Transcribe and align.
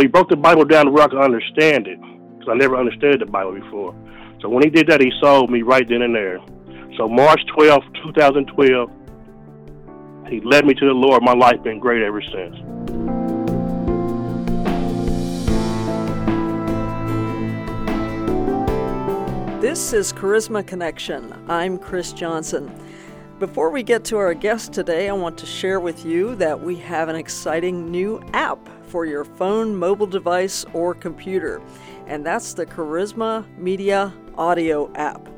He 0.00 0.06
broke 0.06 0.28
the 0.28 0.36
Bible 0.36 0.64
down 0.64 0.86
to 0.86 0.92
where 0.92 1.04
I 1.04 1.08
could 1.08 1.22
understand 1.22 1.86
it, 1.86 1.98
because 2.00 2.48
I 2.50 2.54
never 2.54 2.76
understood 2.76 3.20
the 3.20 3.26
Bible 3.26 3.52
before. 3.52 3.94
So 4.40 4.48
when 4.48 4.62
he 4.62 4.70
did 4.70 4.86
that, 4.88 5.00
he 5.00 5.10
sold 5.20 5.50
me 5.50 5.62
right 5.62 5.88
then 5.88 6.02
and 6.02 6.14
there. 6.14 6.38
So 6.96 7.08
March 7.08 7.40
12, 7.54 7.82
2012, 8.04 8.90
he 10.28 10.40
led 10.40 10.64
me 10.66 10.74
to 10.74 10.86
the 10.86 10.92
Lord. 10.92 11.22
My 11.22 11.32
life 11.34 11.62
been 11.62 11.78
great 11.78 12.02
ever 12.02 12.22
since. 12.22 12.56
This 19.60 19.92
is 19.92 20.12
Charisma 20.12 20.66
Connection. 20.66 21.34
I'm 21.48 21.78
Chris 21.78 22.12
Johnson. 22.12 22.70
Before 23.38 23.68
we 23.68 23.82
get 23.82 24.02
to 24.04 24.16
our 24.16 24.32
guest 24.32 24.72
today, 24.72 25.10
I 25.10 25.12
want 25.12 25.36
to 25.38 25.44
share 25.44 25.78
with 25.78 26.06
you 26.06 26.36
that 26.36 26.58
we 26.58 26.74
have 26.76 27.10
an 27.10 27.16
exciting 27.16 27.90
new 27.90 28.18
app 28.32 28.58
for 28.84 29.04
your 29.04 29.26
phone, 29.26 29.76
mobile 29.76 30.06
device, 30.06 30.64
or 30.72 30.94
computer, 30.94 31.60
and 32.06 32.24
that's 32.24 32.54
the 32.54 32.64
Charisma 32.64 33.44
Media 33.58 34.10
Audio 34.38 34.90
app. 34.94 35.28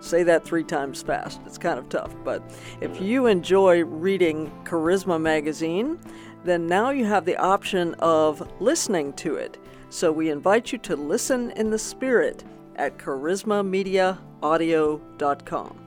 Say 0.00 0.24
that 0.24 0.44
three 0.44 0.64
times 0.64 1.00
fast. 1.00 1.40
It's 1.46 1.56
kind 1.56 1.78
of 1.78 1.88
tough, 1.88 2.12
but 2.24 2.42
if 2.80 3.00
you 3.00 3.26
enjoy 3.26 3.84
reading 3.84 4.50
Charisma 4.64 5.20
Magazine, 5.20 6.00
then 6.42 6.66
now 6.66 6.90
you 6.90 7.04
have 7.04 7.24
the 7.24 7.36
option 7.36 7.94
of 8.00 8.50
listening 8.60 9.12
to 9.12 9.36
it. 9.36 9.58
So 9.90 10.10
we 10.10 10.28
invite 10.28 10.72
you 10.72 10.78
to 10.78 10.96
listen 10.96 11.52
in 11.52 11.70
the 11.70 11.78
spirit 11.78 12.42
at 12.74 12.98
charismamediaaudio.com. 12.98 15.83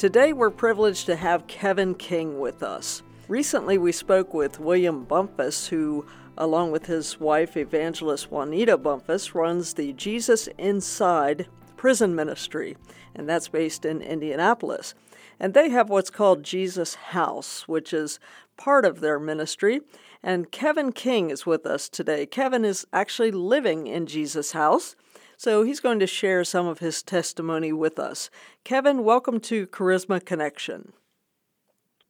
Today 0.00 0.32
we're 0.32 0.48
privileged 0.48 1.04
to 1.04 1.16
have 1.16 1.46
Kevin 1.46 1.94
King 1.94 2.40
with 2.40 2.62
us. 2.62 3.02
Recently 3.28 3.76
we 3.76 3.92
spoke 3.92 4.32
with 4.32 4.58
William 4.58 5.04
Bumpus, 5.04 5.66
who, 5.66 6.06
along 6.38 6.70
with 6.70 6.86
his 6.86 7.20
wife, 7.20 7.54
evangelist 7.54 8.30
Juanita 8.30 8.78
Bumpus, 8.78 9.34
runs 9.34 9.74
the 9.74 9.92
Jesus 9.92 10.48
Inside 10.56 11.48
prison 11.76 12.14
ministry, 12.14 12.78
and 13.14 13.28
that's 13.28 13.48
based 13.48 13.84
in 13.84 14.00
Indianapolis. 14.00 14.94
And 15.38 15.52
they 15.52 15.68
have 15.68 15.90
what's 15.90 16.08
called 16.08 16.44
Jesus 16.44 16.94
House, 16.94 17.68
which 17.68 17.92
is 17.92 18.18
part 18.56 18.86
of 18.86 19.00
their 19.00 19.20
ministry. 19.20 19.82
And 20.22 20.50
Kevin 20.50 20.92
King 20.92 21.28
is 21.28 21.44
with 21.44 21.66
us 21.66 21.90
today. 21.90 22.24
Kevin 22.24 22.64
is 22.64 22.86
actually 22.94 23.32
living 23.32 23.86
in 23.86 24.06
Jesus 24.06 24.52
House. 24.52 24.96
So 25.40 25.62
he's 25.62 25.80
going 25.80 26.00
to 26.00 26.06
share 26.06 26.44
some 26.44 26.66
of 26.66 26.80
his 26.80 27.02
testimony 27.02 27.72
with 27.72 27.98
us. 27.98 28.28
Kevin, 28.62 29.04
welcome 29.04 29.40
to 29.40 29.66
Charisma 29.68 30.22
Connection. 30.22 30.92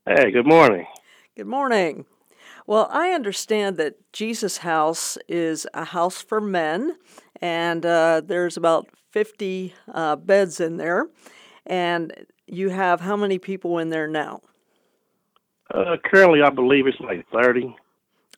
Hey, 0.04 0.32
good 0.32 0.48
morning. 0.48 0.84
Good 1.36 1.46
morning. 1.46 2.06
Well, 2.66 2.88
I 2.90 3.10
understand 3.10 3.76
that 3.76 3.94
Jesus 4.12 4.56
House 4.56 5.16
is 5.28 5.64
a 5.74 5.84
house 5.84 6.20
for 6.20 6.40
men, 6.40 6.96
and 7.40 7.86
uh, 7.86 8.22
there's 8.24 8.56
about 8.56 8.88
50 9.12 9.74
uh, 9.94 10.16
beds 10.16 10.58
in 10.58 10.76
there. 10.78 11.06
And 11.64 12.12
you 12.48 12.70
have 12.70 13.00
how 13.00 13.14
many 13.14 13.38
people 13.38 13.78
in 13.78 13.90
there 13.90 14.08
now? 14.08 14.40
Uh, 15.72 15.98
currently, 16.04 16.42
I 16.42 16.50
believe 16.50 16.88
it's 16.88 16.98
like 16.98 17.24
30. 17.32 17.76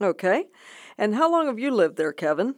Okay. 0.02 0.44
And 0.98 1.14
how 1.14 1.32
long 1.32 1.46
have 1.46 1.58
you 1.58 1.70
lived 1.70 1.96
there, 1.96 2.12
Kevin? 2.12 2.56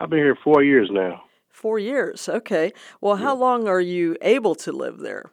I've 0.00 0.08
been 0.08 0.20
here 0.20 0.38
four 0.42 0.62
years 0.62 0.88
now. 0.90 1.24
Four 1.56 1.78
years. 1.78 2.28
Okay. 2.28 2.70
Well, 3.00 3.16
how 3.16 3.34
long 3.34 3.66
are 3.66 3.80
you 3.80 4.14
able 4.20 4.54
to 4.56 4.72
live 4.72 4.98
there? 4.98 5.32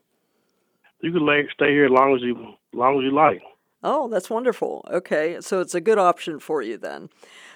You 1.02 1.12
can 1.12 1.26
lay, 1.26 1.46
stay 1.54 1.72
here 1.72 1.84
as 1.88 1.92
long 1.92 2.16
as 2.16 2.22
you 2.22 2.54
long 2.72 2.98
as 2.98 3.04
you 3.04 3.12
like. 3.12 3.42
Oh, 3.84 4.08
that's 4.08 4.30
wonderful. 4.30 4.86
Okay, 4.90 5.40
so 5.42 5.60
it's 5.60 5.76
a 5.76 5.82
good 5.82 5.98
option 5.98 6.40
for 6.40 6.62
you 6.62 6.78
then. 6.78 7.10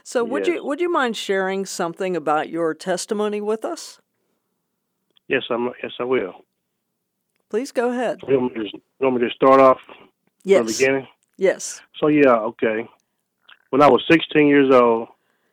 So 0.04 0.26
would 0.26 0.46
Yes. 0.46 0.56
you 0.58 0.66
would 0.66 0.82
you 0.82 0.92
mind 0.92 1.16
sharing 1.16 1.66
something 1.66 2.18
about 2.18 2.50
your 2.50 2.74
testimony 2.74 3.40
with 3.40 3.64
us? 3.64 4.02
Yes, 5.30 5.44
I'm. 5.50 5.72
Yes, 5.82 5.94
I 6.02 6.04
will. 6.04 6.34
Please 7.50 7.72
go 7.72 7.88
ahead. 7.92 8.20
You 8.28 8.38
want 8.42 8.58
me 8.58 8.70
to, 8.70 8.80
want 9.00 9.16
me 9.22 9.30
to 9.30 9.34
start 9.34 9.62
off 9.62 9.80
from 9.88 10.08
the 10.44 10.50
Yes. 10.52 10.78
beginning? 10.78 11.08
Yes. 11.38 11.82
So 12.02 12.08
yeah, 12.10 12.36
okay. 12.52 12.86
When 13.70 13.82
I 13.82 13.88
was 13.90 14.04
16 14.12 14.46
years 14.46 14.74
old, 14.76 15.08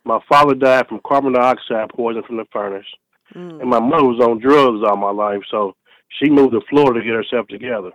my 0.05 0.19
father 0.29 0.57
died 0.57 0.89
from 0.89 1.01
carbon 1.07 1.33
dioxide 1.35 1.91
poison 1.91 2.25
from 2.25 2.39
the 2.39 2.45
furnace, 2.53 2.87
Mm. 3.34 3.61
and 3.61 3.71
my 3.71 3.81
mother 3.81 4.05
was 4.05 4.21
on 4.21 4.39
drugs 4.39 4.87
all 4.87 4.97
my 4.97 5.11
life, 5.11 5.43
so 5.50 5.75
she 6.21 6.31
moved 6.31 6.53
to 6.53 6.61
Florida 6.71 7.00
to 7.00 7.05
get 7.05 7.15
herself 7.15 7.49
together. 7.49 7.91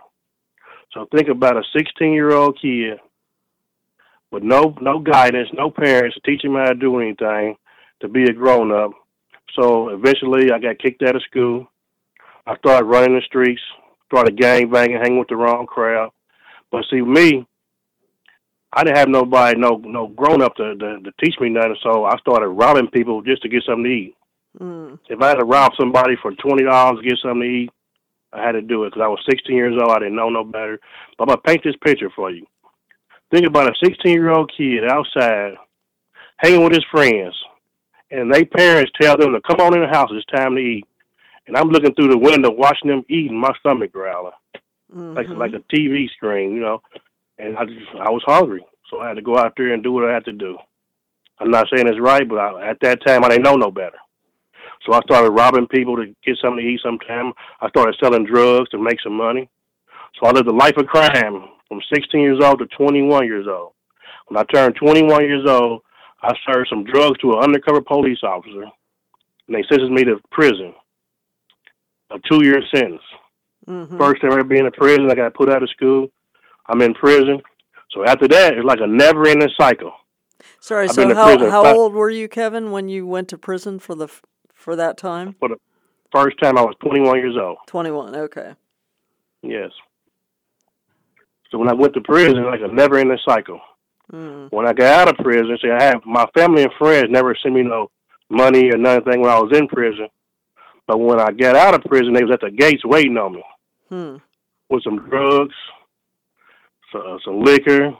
So 0.92 1.06
think 1.14 1.28
about 1.28 1.56
a 1.56 1.62
16 1.76 2.12
year 2.12 2.32
old 2.32 2.58
kid 2.60 2.98
with 4.30 4.42
no 4.42 4.76
no 4.80 4.98
guidance, 4.98 5.48
no 5.52 5.70
parents 5.70 6.16
teaching 6.24 6.50
him 6.50 6.58
how 6.58 6.66
to 6.66 6.74
do 6.74 7.00
anything 7.00 7.56
to 8.00 8.08
be 8.08 8.24
a 8.24 8.32
grown 8.32 8.72
up. 8.72 8.90
So 9.58 9.88
eventually, 9.88 10.52
I 10.52 10.58
got 10.58 10.78
kicked 10.78 11.02
out 11.02 11.16
of 11.16 11.22
school. 11.22 11.66
I 12.46 12.56
started 12.58 12.86
running 12.86 13.14
the 13.14 13.22
streets, 13.26 13.60
started 14.06 14.38
gang 14.38 14.70
banging, 14.70 14.98
hanging 15.00 15.18
with 15.18 15.28
the 15.28 15.36
wrong 15.36 15.66
crowd. 15.66 16.10
But 16.70 16.84
see, 16.90 17.00
me, 17.00 17.46
I 18.72 18.84
didn't 18.84 18.98
have 18.98 19.08
nobody, 19.08 19.58
no 19.58 19.80
no 19.84 20.08
grown 20.08 20.42
up 20.42 20.54
to, 20.56 20.76
to 20.76 21.00
to 21.00 21.12
teach 21.22 21.34
me 21.40 21.48
nothing. 21.50 21.76
So 21.82 22.04
I 22.04 22.16
started 22.18 22.48
robbing 22.48 22.88
people 22.88 23.22
just 23.22 23.42
to 23.42 23.48
get 23.48 23.64
something 23.64 23.84
to 23.84 23.90
eat. 23.90 24.14
Mm. 24.58 24.98
If 25.08 25.20
I 25.20 25.28
had 25.28 25.38
to 25.38 25.44
rob 25.44 25.72
somebody 25.78 26.16
for 26.20 26.32
twenty 26.34 26.64
dollars 26.64 27.00
to 27.02 27.08
get 27.08 27.18
something 27.22 27.42
to 27.42 27.46
eat, 27.46 27.70
I 28.32 28.42
had 28.42 28.52
to 28.52 28.62
do 28.62 28.84
it 28.84 28.90
because 28.90 29.02
I 29.04 29.08
was 29.08 29.20
16 29.28 29.54
years 29.54 29.74
old. 29.80 29.90
I 29.92 29.98
didn't 30.00 30.16
know 30.16 30.28
no 30.28 30.44
better. 30.44 30.78
But 31.16 31.24
I'm 31.24 31.28
gonna 31.28 31.40
paint 31.42 31.62
this 31.64 31.76
picture 31.84 32.10
for 32.14 32.30
you. 32.30 32.46
Think 33.30 33.46
about 33.46 33.70
a 33.70 33.74
16 33.84 34.12
year 34.12 34.30
old 34.30 34.52
kid 34.56 34.84
outside, 34.88 35.54
hanging 36.38 36.64
with 36.64 36.72
his 36.74 36.84
friends, 36.90 37.34
and 38.10 38.32
they 38.32 38.44
parents 38.44 38.90
tell 39.00 39.16
them 39.16 39.32
to 39.32 39.40
come 39.40 39.60
on 39.60 39.74
in 39.74 39.82
the 39.82 39.88
house. 39.88 40.10
It's 40.12 40.24
time 40.26 40.56
to 40.56 40.60
eat. 40.60 40.84
And 41.46 41.56
I'm 41.56 41.68
looking 41.68 41.94
through 41.94 42.08
the 42.08 42.18
window, 42.18 42.50
watching 42.50 42.90
them 42.90 43.04
eating. 43.08 43.38
My 43.38 43.52
stomach 43.60 43.92
growling 43.92 44.32
like 44.92 45.26
Mhm. 45.28 45.36
like 45.38 45.52
a 45.52 45.60
TV 45.74 46.08
screen, 46.08 46.54
you 46.54 46.60
know. 46.60 46.82
And 47.38 47.56
I 47.56 47.64
just 47.64 47.86
I 47.94 48.10
was 48.10 48.22
hungry, 48.26 48.64
so 48.88 49.00
I 49.00 49.08
had 49.08 49.16
to 49.16 49.22
go 49.22 49.38
out 49.38 49.54
there 49.56 49.72
and 49.72 49.82
do 49.82 49.92
what 49.92 50.08
I 50.08 50.12
had 50.12 50.24
to 50.26 50.32
do. 50.32 50.58
I'm 51.38 51.50
not 51.50 51.68
saying 51.72 51.86
it's 51.88 51.98
right, 52.00 52.28
but 52.28 52.38
I, 52.38 52.68
at 52.70 52.80
that 52.80 53.04
time 53.06 53.24
I 53.24 53.28
didn't 53.28 53.44
know 53.44 53.54
no 53.56 53.70
better. 53.70 53.96
So 54.86 54.92
I 54.94 55.00
started 55.02 55.30
robbing 55.30 55.66
people 55.66 55.96
to 55.96 56.06
get 56.24 56.36
something 56.42 56.64
to 56.64 56.68
eat. 56.68 56.80
Sometime 56.82 57.32
I 57.60 57.68
started 57.68 57.96
selling 58.02 58.24
drugs 58.24 58.70
to 58.70 58.78
make 58.78 59.00
some 59.02 59.16
money. 59.16 59.48
So 60.18 60.26
I 60.26 60.32
lived 60.32 60.48
a 60.48 60.52
life 60.52 60.76
of 60.76 60.86
crime 60.86 61.44
from 61.68 61.80
16 61.92 62.20
years 62.20 62.40
old 62.42 62.58
to 62.60 62.66
21 62.76 63.26
years 63.26 63.46
old. 63.48 63.72
When 64.28 64.38
I 64.38 64.44
turned 64.44 64.76
21 64.76 65.24
years 65.24 65.46
old, 65.48 65.82
I 66.22 66.34
served 66.50 66.68
some 66.68 66.84
drugs 66.84 67.18
to 67.20 67.32
an 67.32 67.44
undercover 67.44 67.80
police 67.80 68.18
officer, 68.22 68.62
and 68.62 68.70
they 69.56 69.62
sentenced 69.68 69.92
me 69.92 70.04
to 70.04 70.20
prison, 70.30 70.74
a 72.10 72.18
two-year 72.30 72.62
sentence. 72.74 73.02
Mhm. 73.68 73.98
First 73.98 74.20
time 74.22 74.32
ever 74.32 74.44
being 74.44 74.66
in 74.66 74.72
prison, 74.72 75.10
I 75.10 75.14
got 75.14 75.34
put 75.34 75.48
out 75.50 75.62
of 75.62 75.70
school. 75.70 76.10
I'm 76.66 76.82
in 76.82 76.94
prison. 76.94 77.40
So 77.90 78.04
after 78.04 78.28
that, 78.28 78.54
it's 78.54 78.64
like 78.64 78.80
a 78.80 78.86
never-ending 78.86 79.50
cycle. 79.58 79.92
Sorry. 80.60 80.84
I've 80.84 80.92
So 80.92 81.14
how 81.14 81.36
how 81.50 81.62
old 81.76 81.94
were 81.94 82.10
you, 82.10 82.28
Kevin, 82.28 82.70
when 82.70 82.88
you 82.88 83.06
went 83.06 83.28
to 83.28 83.38
prison 83.38 83.78
for 83.78 83.94
the 83.94 84.04
f- 84.04 84.22
for 84.60 84.76
that 84.76 84.96
time? 84.96 85.34
For 85.40 85.48
the 85.48 85.56
First 86.12 86.38
time 86.42 86.58
I 86.58 86.62
was 86.62 86.74
21 86.80 87.16
years 87.18 87.36
old. 87.40 87.58
Twenty 87.68 87.92
one. 87.92 88.14
Okay. 88.16 88.52
Yes. 89.42 89.70
So 91.50 91.58
when 91.58 91.68
I 91.68 91.72
went 91.72 91.94
to 91.94 92.00
prison, 92.00 92.44
like 92.46 92.60
a 92.62 92.68
never-ending 92.72 93.18
cycle. 93.24 93.60
Mm. 94.12 94.50
When 94.52 94.66
I 94.66 94.72
got 94.72 95.08
out 95.08 95.08
of 95.08 95.24
prison, 95.24 95.56
see, 95.62 95.70
I 95.70 95.82
have 95.84 96.00
my 96.04 96.26
family 96.36 96.64
and 96.64 96.72
friends 96.78 97.06
never 97.10 97.36
sent 97.40 97.54
me 97.54 97.62
no 97.62 97.90
money 98.28 98.70
or 98.72 98.76
nothing 98.76 99.20
when 99.20 99.30
I 99.30 99.38
was 99.38 99.56
in 99.56 99.68
prison. 99.68 100.08
But 100.88 100.98
when 100.98 101.20
I 101.20 101.30
got 101.30 101.54
out 101.54 101.74
of 101.74 101.82
prison, 101.84 102.12
they 102.12 102.24
was 102.24 102.32
at 102.32 102.40
the 102.40 102.50
gates 102.50 102.84
waiting 102.84 103.16
on 103.16 103.34
me 103.34 103.44
Hmm. 103.88 104.16
with 104.68 104.82
some 104.82 104.98
drugs, 105.08 105.54
so, 106.92 107.18
some 107.24 107.42
liquor, 107.42 107.94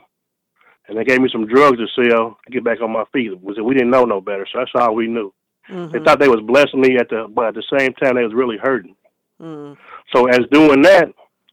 and 0.89 0.99
they 0.99 1.05
gave 1.05 1.21
me 1.21 1.29
some 1.31 1.47
drugs 1.47 1.79
to 1.79 1.87
sell 1.95 2.39
to 2.45 2.51
get 2.51 2.65
back 2.65 2.81
on 2.81 2.91
my 2.93 3.05
feet. 3.13 3.41
We 3.41 3.55
we 3.63 3.75
didn't 3.75 3.91
know 3.91 4.05
no 4.05 4.21
better, 4.21 4.47
so 4.53 4.59
that's 4.59 4.73
all 4.75 4.97
we 4.97 5.07
knew. 5.07 5.33
They 5.71 5.77
Mhm. 5.77 6.05
thought 6.05 6.19
they 6.19 6.29
was 6.29 6.41
blessing 6.41 6.81
me 6.81 6.97
at 6.97 7.09
the, 7.11 7.29
but 7.29 7.47
at 7.49 7.55
the 7.55 7.79
same 7.79 7.93
time 7.95 8.17
they 8.17 8.25
was 8.25 8.35
really 8.35 8.57
hurting. 8.57 8.97
Mm. 9.41 9.77
So 10.13 10.27
as 10.27 10.41
doing 10.51 10.83
that, 10.83 11.13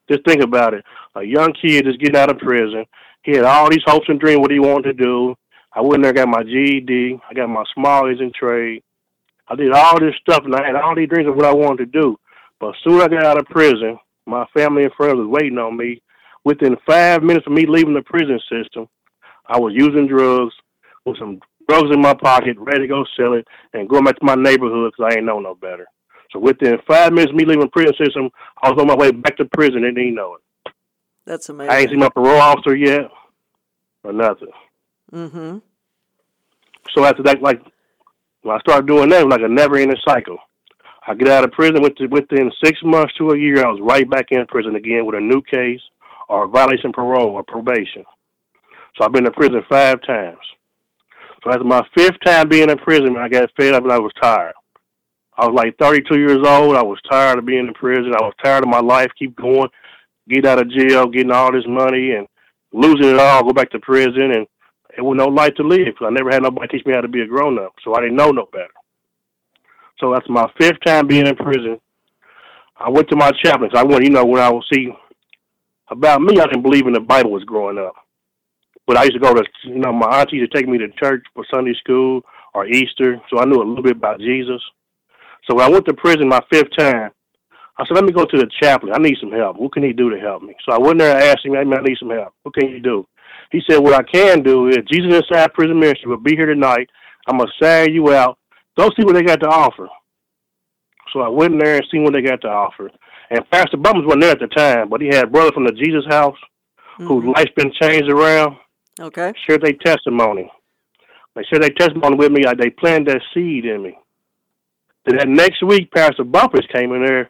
just 0.09 0.25
think 0.25 0.41
about 0.41 0.73
it. 0.73 0.83
A 1.15 1.23
young 1.23 1.53
kid 1.53 1.85
just 1.85 1.99
getting 1.99 2.17
out 2.17 2.31
of 2.31 2.39
prison. 2.39 2.85
He 3.23 3.31
had 3.35 3.45
all 3.45 3.69
these 3.69 3.83
hopes 3.85 4.09
and 4.09 4.19
dreams 4.19 4.39
what 4.39 4.51
he 4.51 4.59
wanted 4.59 4.97
to 4.97 5.03
do. 5.03 5.35
I 5.73 5.81
went 5.81 6.01
there, 6.01 6.13
got 6.13 6.27
my 6.27 6.43
GED. 6.43 7.19
I 7.29 7.33
got 7.33 7.49
my 7.49 7.63
small 7.75 8.07
engine 8.07 8.31
trade. 8.33 8.81
I 9.47 9.55
did 9.55 9.71
all 9.71 9.99
this 9.99 10.15
stuff, 10.15 10.43
and 10.45 10.55
I 10.55 10.65
had 10.65 10.75
all 10.75 10.95
these 10.95 11.09
dreams 11.09 11.27
of 11.29 11.35
what 11.35 11.45
I 11.45 11.53
wanted 11.53 11.91
to 11.91 11.99
do. 12.01 12.17
But 12.59 12.69
as 12.69 12.75
soon 12.83 12.95
as 12.95 13.03
I 13.03 13.07
got 13.09 13.25
out 13.25 13.37
of 13.37 13.45
prison, 13.45 13.99
my 14.25 14.45
family 14.53 14.83
and 14.83 14.93
friends 14.93 15.15
was 15.15 15.27
waiting 15.27 15.57
on 15.59 15.77
me. 15.77 16.01
Within 16.43 16.77
five 16.85 17.21
minutes 17.23 17.45
of 17.45 17.53
me 17.53 17.65
leaving 17.65 17.93
the 17.93 18.01
prison 18.01 18.39
system, 18.49 18.87
I 19.47 19.59
was 19.59 19.73
using 19.75 20.07
drugs 20.07 20.53
with 21.05 21.17
some 21.17 21.39
drugs 21.67 21.91
in 21.91 22.01
my 22.01 22.13
pocket, 22.13 22.57
ready 22.59 22.81
to 22.81 22.87
go 22.87 23.05
sell 23.17 23.33
it, 23.33 23.47
and 23.73 23.89
going 23.89 24.03
back 24.03 24.17
to 24.19 24.25
my 24.25 24.35
neighborhood 24.35 24.91
because 24.91 25.11
I 25.11 25.17
ain't 25.17 25.25
know 25.25 25.39
no 25.39 25.55
better. 25.55 25.87
So 26.31 26.39
within 26.39 26.77
five 26.87 27.13
minutes 27.13 27.31
of 27.31 27.35
me 27.35 27.45
leaving 27.45 27.61
the 27.61 27.67
prison 27.67 27.93
system, 27.97 28.29
I 28.61 28.69
was 28.69 28.79
on 28.79 28.87
my 28.87 28.95
way 28.95 29.11
back 29.11 29.37
to 29.37 29.45
prison 29.45 29.83
and 29.83 29.95
didn't 29.95 30.15
know 30.15 30.35
it. 30.35 30.73
That's 31.25 31.49
amazing. 31.49 31.71
I 31.71 31.79
ain't 31.79 31.89
seen 31.89 31.99
my 31.99 32.09
parole 32.09 32.39
officer 32.39 32.75
yet 32.75 33.09
or 34.03 34.13
nothing. 34.13 34.51
Mm-hmm. 35.13 35.57
So 36.95 37.05
after 37.05 37.23
that, 37.23 37.41
like 37.41 37.61
when 38.41 38.55
I 38.55 38.59
started 38.59 38.87
doing 38.87 39.09
that, 39.09 39.21
it 39.21 39.25
was 39.25 39.31
like 39.31 39.41
a 39.41 39.53
never-ending 39.53 39.97
cycle. 40.07 40.37
I 41.05 41.13
get 41.13 41.29
out 41.29 41.45
of 41.45 41.51
prison 41.51 41.81
within 41.81 42.51
six 42.63 42.79
months 42.83 43.13
to 43.17 43.31
a 43.31 43.37
year. 43.37 43.65
I 43.65 43.69
was 43.69 43.79
right 43.81 44.09
back 44.09 44.27
in 44.31 44.45
prison 44.47 44.75
again 44.75 45.05
with 45.05 45.15
a 45.15 45.21
new 45.21 45.41
case 45.41 45.81
or 46.27 46.47
violation 46.47 46.91
parole 46.91 47.29
or 47.29 47.43
probation. 47.43 48.03
So 48.97 49.05
I've 49.05 49.13
been 49.13 49.25
in 49.25 49.31
prison 49.31 49.61
five 49.69 50.01
times. 50.01 50.37
So 51.53 51.63
my 51.63 51.81
fifth 51.95 52.17
time 52.25 52.49
being 52.49 52.69
in 52.69 52.77
prison, 52.77 53.15
I 53.17 53.29
got 53.29 53.49
fed 53.57 53.73
up 53.73 53.83
and 53.83 53.91
I 53.91 53.99
was 53.99 54.11
tired. 54.21 54.53
I 55.38 55.45
was 55.45 55.55
like 55.55 55.77
32 55.77 56.17
years 56.17 56.45
old. 56.45 56.75
I 56.75 56.83
was 56.83 56.99
tired 57.09 57.39
of 57.39 57.45
being 57.45 57.67
in 57.67 57.73
prison. 57.73 58.13
I 58.13 58.23
was 58.23 58.33
tired 58.44 58.63
of 58.63 58.69
my 58.69 58.79
life. 58.79 59.11
Keep 59.17 59.35
going, 59.35 59.69
get 60.27 60.45
out 60.45 60.59
of 60.59 60.71
jail, 60.71 61.07
getting 61.07 61.31
all 61.31 61.51
this 61.51 61.67
money 61.67 62.11
and 62.11 62.27
losing 62.73 63.13
it 63.13 63.19
all. 63.19 63.44
Go 63.44 63.53
back 63.53 63.69
to 63.71 63.79
prison 63.79 64.31
and 64.33 64.47
it 64.97 65.01
was 65.01 65.15
no 65.15 65.27
life 65.27 65.53
to 65.55 65.63
live 65.63 65.85
because 65.85 66.07
I 66.07 66.09
never 66.09 66.31
had 66.31 66.41
nobody 66.41 66.67
teach 66.67 66.85
me 66.85 66.94
how 66.94 67.01
to 67.01 67.07
be 67.07 67.21
a 67.21 67.27
grown 67.27 67.59
up. 67.59 67.73
So 67.83 67.95
I 67.95 68.01
didn't 68.01 68.15
know 68.15 68.31
no 68.31 68.47
better. 68.51 68.67
So 70.00 70.11
that's 70.11 70.27
my 70.27 70.51
fifth 70.59 70.79
time 70.85 71.07
being 71.07 71.27
in 71.27 71.35
prison. 71.35 71.79
I 72.79 72.89
went 72.89 73.09
to 73.09 73.15
my 73.15 73.31
chaplain. 73.43 73.71
I 73.75 73.83
went, 73.83 74.03
you 74.03 74.09
know, 74.09 74.25
when 74.25 74.41
I 74.41 74.51
was 74.51 74.65
see 74.71 74.89
about 75.89 76.21
me, 76.21 76.39
I 76.39 76.45
didn't 76.45 76.63
believe 76.63 76.88
in 76.88 76.93
the 76.93 77.00
Bible 77.00 77.31
was 77.31 77.43
growing 77.43 77.77
up. 77.77 77.95
But 78.88 78.98
I 78.98 79.04
used 79.04 79.16
to 79.16 79.19
go 79.19 79.34
to, 79.34 79.44
you 79.66 79.80
know, 79.80 79.92
my 79.92 80.07
auntie 80.22 80.38
used 80.38 80.51
to 80.51 80.57
take 80.57 80.68
me 80.68 80.78
to 80.78 80.88
church 80.92 81.24
for 81.34 81.45
Sunday 81.54 81.74
school 81.74 82.22
or 82.54 82.66
Easter, 82.66 83.22
so 83.30 83.39
I 83.39 83.45
knew 83.45 83.57
a 83.57 83.68
little 83.68 83.84
bit 83.84 83.98
about 83.98 84.19
Jesus. 84.19 84.62
So 85.48 85.56
when 85.56 85.66
I 85.66 85.69
went 85.69 85.86
to 85.86 85.94
prison 85.94 86.28
my 86.28 86.42
fifth 86.51 86.75
time, 86.78 87.12
I 87.78 87.86
said, 87.86 87.95
let 87.95 88.06
me 88.06 88.12
go 88.12 88.25
to 88.25 88.38
the 88.38 88.50
chaplain. 88.60 88.94
I 88.95 88.98
need 88.98 89.18
some 89.19 89.31
help. 89.31 89.57
What 89.57 89.74
can 89.74 89.84
he 89.84 89.94
do 89.94 90.10
to 90.10 90.19
help 90.19 90.42
me? 90.42 90.56
So 90.66 90.74
I 90.74 90.80
went 90.80 91.00
there 91.00 91.16
and 91.16 91.24
asked 91.24 91.45
him, 91.45 91.54
hey, 91.54 91.60
I 91.60 91.81
need 91.84 91.98
some 92.00 92.10
help. 92.10 92.34
What 92.44 92.56
can 92.56 92.69
you 92.69 92.80
do? 92.80 93.06
He 93.51 93.62
said, 93.69 93.78
what 93.80 93.94
I 93.94 94.04
can 94.04 94.42
do 94.42 94.68
is 94.68 94.78
Jesus 94.92 95.13
Inside 95.13 95.54
Prison 95.54 95.80
Ministry 95.80 96.10
will 96.10 96.18
be 96.18 96.36
here 96.36 96.48
tonight. 96.48 96.89
I'm 97.28 97.38
going 97.38 97.48
to 97.48 97.66
sign 97.66 97.94
you 97.94 98.13
out. 98.13 98.38
Go 98.78 98.89
see 98.98 99.06
what 99.06 99.13
they 99.13 99.24
got 99.24 99.39
to 99.42 99.48
offer. 99.48 99.88
So 101.13 101.22
I 101.22 101.30
went 101.30 101.54
in 101.54 101.60
there 101.60 101.75
and 101.75 101.86
seen 101.92 102.04
what 102.04 102.13
they 102.13 102.22
got 102.22 102.42
to 102.42 102.48
offer. 102.48 102.89
And 103.30 103.50
Pastor 103.50 103.78
Bumpus 103.78 104.04
wasn't 104.06 104.22
there 104.22 104.31
at 104.31 104.39
the 104.39 104.48
time, 104.48 104.89
but 104.89 105.01
he 105.01 105.07
had 105.07 105.25
a 105.25 105.28
brother 105.28 105.51
from 105.51 105.66
the 105.66 105.72
Jesus 105.72 106.06
House 106.10 106.38
mm-hmm. 107.00 107.07
whose 107.07 107.25
life's 107.36 107.51
been 107.56 107.72
changed 107.81 108.10
around. 108.10 108.57
Okay. 108.99 109.33
Shared 109.45 109.61
their 109.61 109.73
testimony. 109.73 110.51
They 111.35 111.44
shared 111.44 111.63
their 111.63 111.69
testimony 111.69 112.15
with 112.15 112.31
me. 112.31 112.44
They 112.57 112.69
planted 112.71 113.13
that 113.13 113.21
seed 113.33 113.65
in 113.65 113.83
me. 113.83 113.97
Then 115.05 115.17
that 115.17 115.27
next 115.27 115.63
week, 115.63 115.91
Pastor 115.91 116.23
Bumpus 116.23 116.65
came 116.73 116.91
in 116.94 117.05
there, 117.05 117.29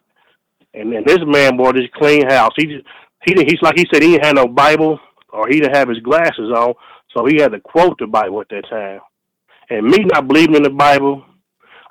and 0.74 0.92
this 1.06 1.18
man 1.26 1.56
bought 1.56 1.76
this 1.76 1.86
clean 1.94 2.28
house. 2.28 2.52
He 2.56 2.66
just, 2.66 2.84
he 3.24 3.34
he's 3.44 3.62
like 3.62 3.76
he 3.76 3.86
said 3.92 4.02
he 4.02 4.12
didn't 4.12 4.24
have 4.24 4.36
no 4.36 4.48
Bible 4.48 4.98
or 5.32 5.46
he 5.48 5.60
didn't 5.60 5.76
have 5.76 5.88
his 5.88 6.00
glasses 6.00 6.50
on, 6.56 6.74
so 7.14 7.26
he 7.26 7.40
had 7.40 7.52
to 7.52 7.60
quote 7.60 7.98
the 7.98 8.06
Bible 8.06 8.40
at 8.40 8.48
that 8.48 8.68
time. 8.68 9.00
And 9.70 9.86
me 9.86 9.98
not 9.98 10.26
believing 10.26 10.56
in 10.56 10.62
the 10.62 10.70
Bible, 10.70 11.22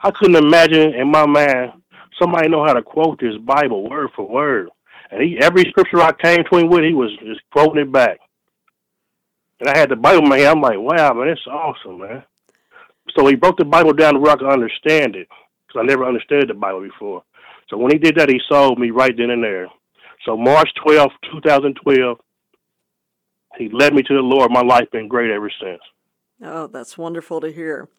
I 0.04 0.12
couldn't 0.12 0.44
imagine 0.44 0.94
in 0.96 1.10
my 1.12 1.26
mind 1.26 1.74
somebody 2.20 2.50
know 2.50 2.66
how 2.66 2.74
to 2.74 2.82
quote 2.82 3.20
this 3.20 3.38
Bible 3.38 3.88
word 3.90 4.10
for 4.16 4.28
word. 4.28 4.70
And 5.12 5.22
he 5.22 5.38
every 5.40 5.64
scripture 5.70 6.02
I 6.02 6.12
came 6.14 6.44
to 6.44 6.58
him 6.58 6.70
with, 6.70 6.84
he 6.84 6.94
was 6.94 7.12
just 7.24 7.42
quoting 7.52 7.84
it 7.84 7.92
back. 7.92 8.20
And 9.60 9.70
I 9.70 9.78
had 9.78 9.90
the 9.90 9.96
Bible 9.96 10.24
in 10.24 10.30
my 10.30 10.38
hand. 10.38 10.58
I'm 10.58 10.62
like, 10.62 10.78
wow, 10.78 11.14
man, 11.14 11.28
that's 11.28 11.48
awesome, 11.48 12.00
man. 12.00 12.24
So 13.16 13.26
he 13.28 13.36
broke 13.36 13.58
the 13.58 13.66
Bible 13.66 13.94
down 13.94 14.14
to 14.14 14.20
where 14.20 14.34
I 14.34 14.36
could 14.36 14.52
understand 14.52 15.16
it 15.16 15.28
because 15.68 15.82
I 15.82 15.86
never 15.86 16.06
understood 16.06 16.50
the 16.50 16.54
Bible 16.54 16.82
before. 16.82 17.24
So 17.70 17.78
when 17.78 17.92
he 17.92 17.98
did 17.98 18.16
that, 18.16 18.30
he 18.30 18.40
sold 18.50 18.80
me 18.80 18.92
right 18.92 19.16
then 19.16 19.30
and 19.30 19.44
there. 19.44 19.68
So 20.26 20.38
March 20.38 20.70
12, 20.84 21.10
2012, 21.32 22.20
he 23.58 23.70
led 23.70 23.94
me 23.94 24.04
to 24.04 24.14
the 24.14 24.22
Lord. 24.22 24.52
My 24.52 24.62
life 24.62 24.92
been 24.92 25.08
great 25.08 25.32
ever 25.32 25.52
since. 25.62 25.82
Oh, 26.44 26.68
that's 26.68 26.98
wonderful 26.98 27.42
to 27.42 27.52
hear. 27.52 27.90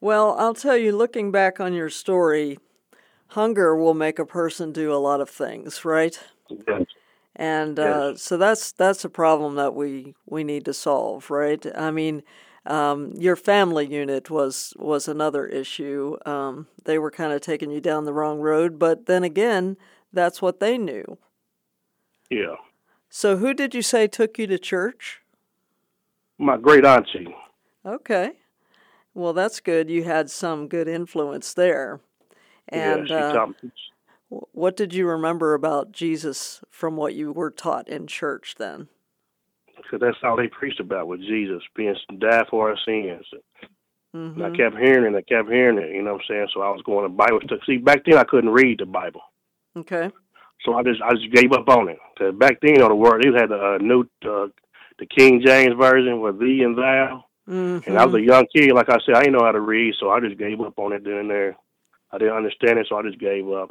Well, 0.00 0.36
I'll 0.38 0.54
tell 0.54 0.76
you, 0.76 0.96
looking 0.96 1.32
back 1.32 1.58
on 1.58 1.72
your 1.72 1.90
story, 1.90 2.58
hunger 3.28 3.74
will 3.74 3.94
make 3.94 4.18
a 4.18 4.24
person 4.24 4.72
do 4.72 4.92
a 4.92 4.96
lot 4.96 5.20
of 5.20 5.28
things, 5.28 5.84
right? 5.84 6.18
Yes. 6.48 6.84
And 7.38 7.78
uh, 7.78 8.10
yes. 8.10 8.22
so 8.22 8.36
that's 8.36 8.72
that's 8.72 9.04
a 9.04 9.08
problem 9.08 9.54
that 9.54 9.74
we 9.74 10.14
we 10.26 10.42
need 10.42 10.64
to 10.64 10.74
solve, 10.74 11.30
right? 11.30 11.64
I 11.76 11.92
mean, 11.92 12.24
um, 12.66 13.12
your 13.16 13.36
family 13.36 13.86
unit 13.86 14.28
was 14.28 14.74
was 14.76 15.06
another 15.06 15.46
issue. 15.46 16.16
Um, 16.26 16.66
they 16.84 16.98
were 16.98 17.12
kind 17.12 17.32
of 17.32 17.40
taking 17.40 17.70
you 17.70 17.80
down 17.80 18.04
the 18.04 18.12
wrong 18.12 18.40
road, 18.40 18.78
but 18.78 19.06
then 19.06 19.22
again, 19.22 19.76
that's 20.12 20.42
what 20.42 20.58
they 20.58 20.76
knew. 20.76 21.18
Yeah. 22.28 22.56
So, 23.08 23.36
who 23.36 23.54
did 23.54 23.74
you 23.74 23.82
say 23.82 24.08
took 24.08 24.36
you 24.38 24.48
to 24.48 24.58
church? 24.58 25.22
My 26.38 26.56
great 26.56 26.84
auntie. 26.84 27.34
Okay. 27.86 28.32
Well, 29.14 29.32
that's 29.32 29.60
good. 29.60 29.88
You 29.88 30.04
had 30.04 30.30
some 30.30 30.68
good 30.68 30.88
influence 30.88 31.54
there. 31.54 32.00
And 32.68 33.10
uh, 33.10 33.46
what 34.28 34.76
did 34.76 34.92
you 34.92 35.06
remember 35.06 35.54
about 35.54 35.92
Jesus 35.92 36.62
from 36.70 36.96
what 36.96 37.14
you 37.14 37.32
were 37.32 37.50
taught 37.50 37.88
in 37.88 38.06
church 38.06 38.56
then? 38.58 38.88
Because 39.76 40.00
that's 40.00 40.18
all 40.22 40.36
they 40.36 40.48
preached 40.48 40.80
about 40.80 41.08
was 41.08 41.20
Jesus 41.20 41.62
being 41.74 41.94
died 42.18 42.46
for 42.50 42.70
our 42.70 42.76
sins. 42.84 43.24
Mm-hmm. 44.14 44.42
And 44.42 44.54
I 44.54 44.56
kept 44.56 44.76
hearing 44.76 45.14
it, 45.14 45.16
I 45.16 45.22
kept 45.22 45.48
hearing 45.48 45.78
it, 45.78 45.94
you 45.94 46.02
know 46.02 46.14
what 46.14 46.22
I'm 46.22 46.26
saying? 46.28 46.48
So 46.52 46.62
I 46.62 46.70
was 46.70 46.82
going 46.84 47.04
to 47.04 47.08
Bible 47.08 47.40
study. 47.44 47.60
See, 47.66 47.76
back 47.78 48.04
then 48.04 48.18
I 48.18 48.24
couldn't 48.24 48.50
read 48.50 48.80
the 48.80 48.86
Bible. 48.86 49.22
Okay. 49.76 50.10
So 50.64 50.74
I 50.74 50.82
just 50.82 51.00
I 51.02 51.12
just 51.14 51.32
gave 51.32 51.52
up 51.52 51.68
on 51.68 51.88
it. 51.88 51.98
Cause 52.18 52.34
back 52.34 52.58
then, 52.60 52.74
you 52.74 52.80
know, 52.80 52.88
the 52.88 52.94
word 52.94 53.22
they 53.22 53.38
had 53.38 53.50
the 53.50 53.56
uh, 53.56 53.78
new 53.78 54.02
uh, 54.24 54.48
the 54.98 55.06
King 55.06 55.42
James 55.44 55.74
version 55.78 56.20
with 56.20 56.40
thee 56.40 56.62
and 56.62 56.76
thou. 56.76 57.24
Mm-hmm. 57.48 57.88
And 57.88 57.98
I 57.98 58.04
was 58.04 58.14
a 58.14 58.20
young 58.20 58.46
kid, 58.54 58.72
like 58.72 58.90
I 58.90 58.98
said, 59.06 59.14
I 59.14 59.20
didn't 59.20 59.34
know 59.34 59.44
how 59.44 59.52
to 59.52 59.60
read, 59.60 59.94
so 59.98 60.10
I 60.10 60.20
just 60.20 60.36
gave 60.38 60.60
up 60.60 60.78
on 60.78 60.92
it 60.92 61.04
then 61.04 61.14
and 61.14 61.30
there. 61.30 61.56
I 62.10 62.18
didn't 62.18 62.36
understand 62.36 62.78
it, 62.78 62.86
so 62.88 62.96
I 62.96 63.02
just 63.02 63.18
gave 63.18 63.48
up. 63.50 63.70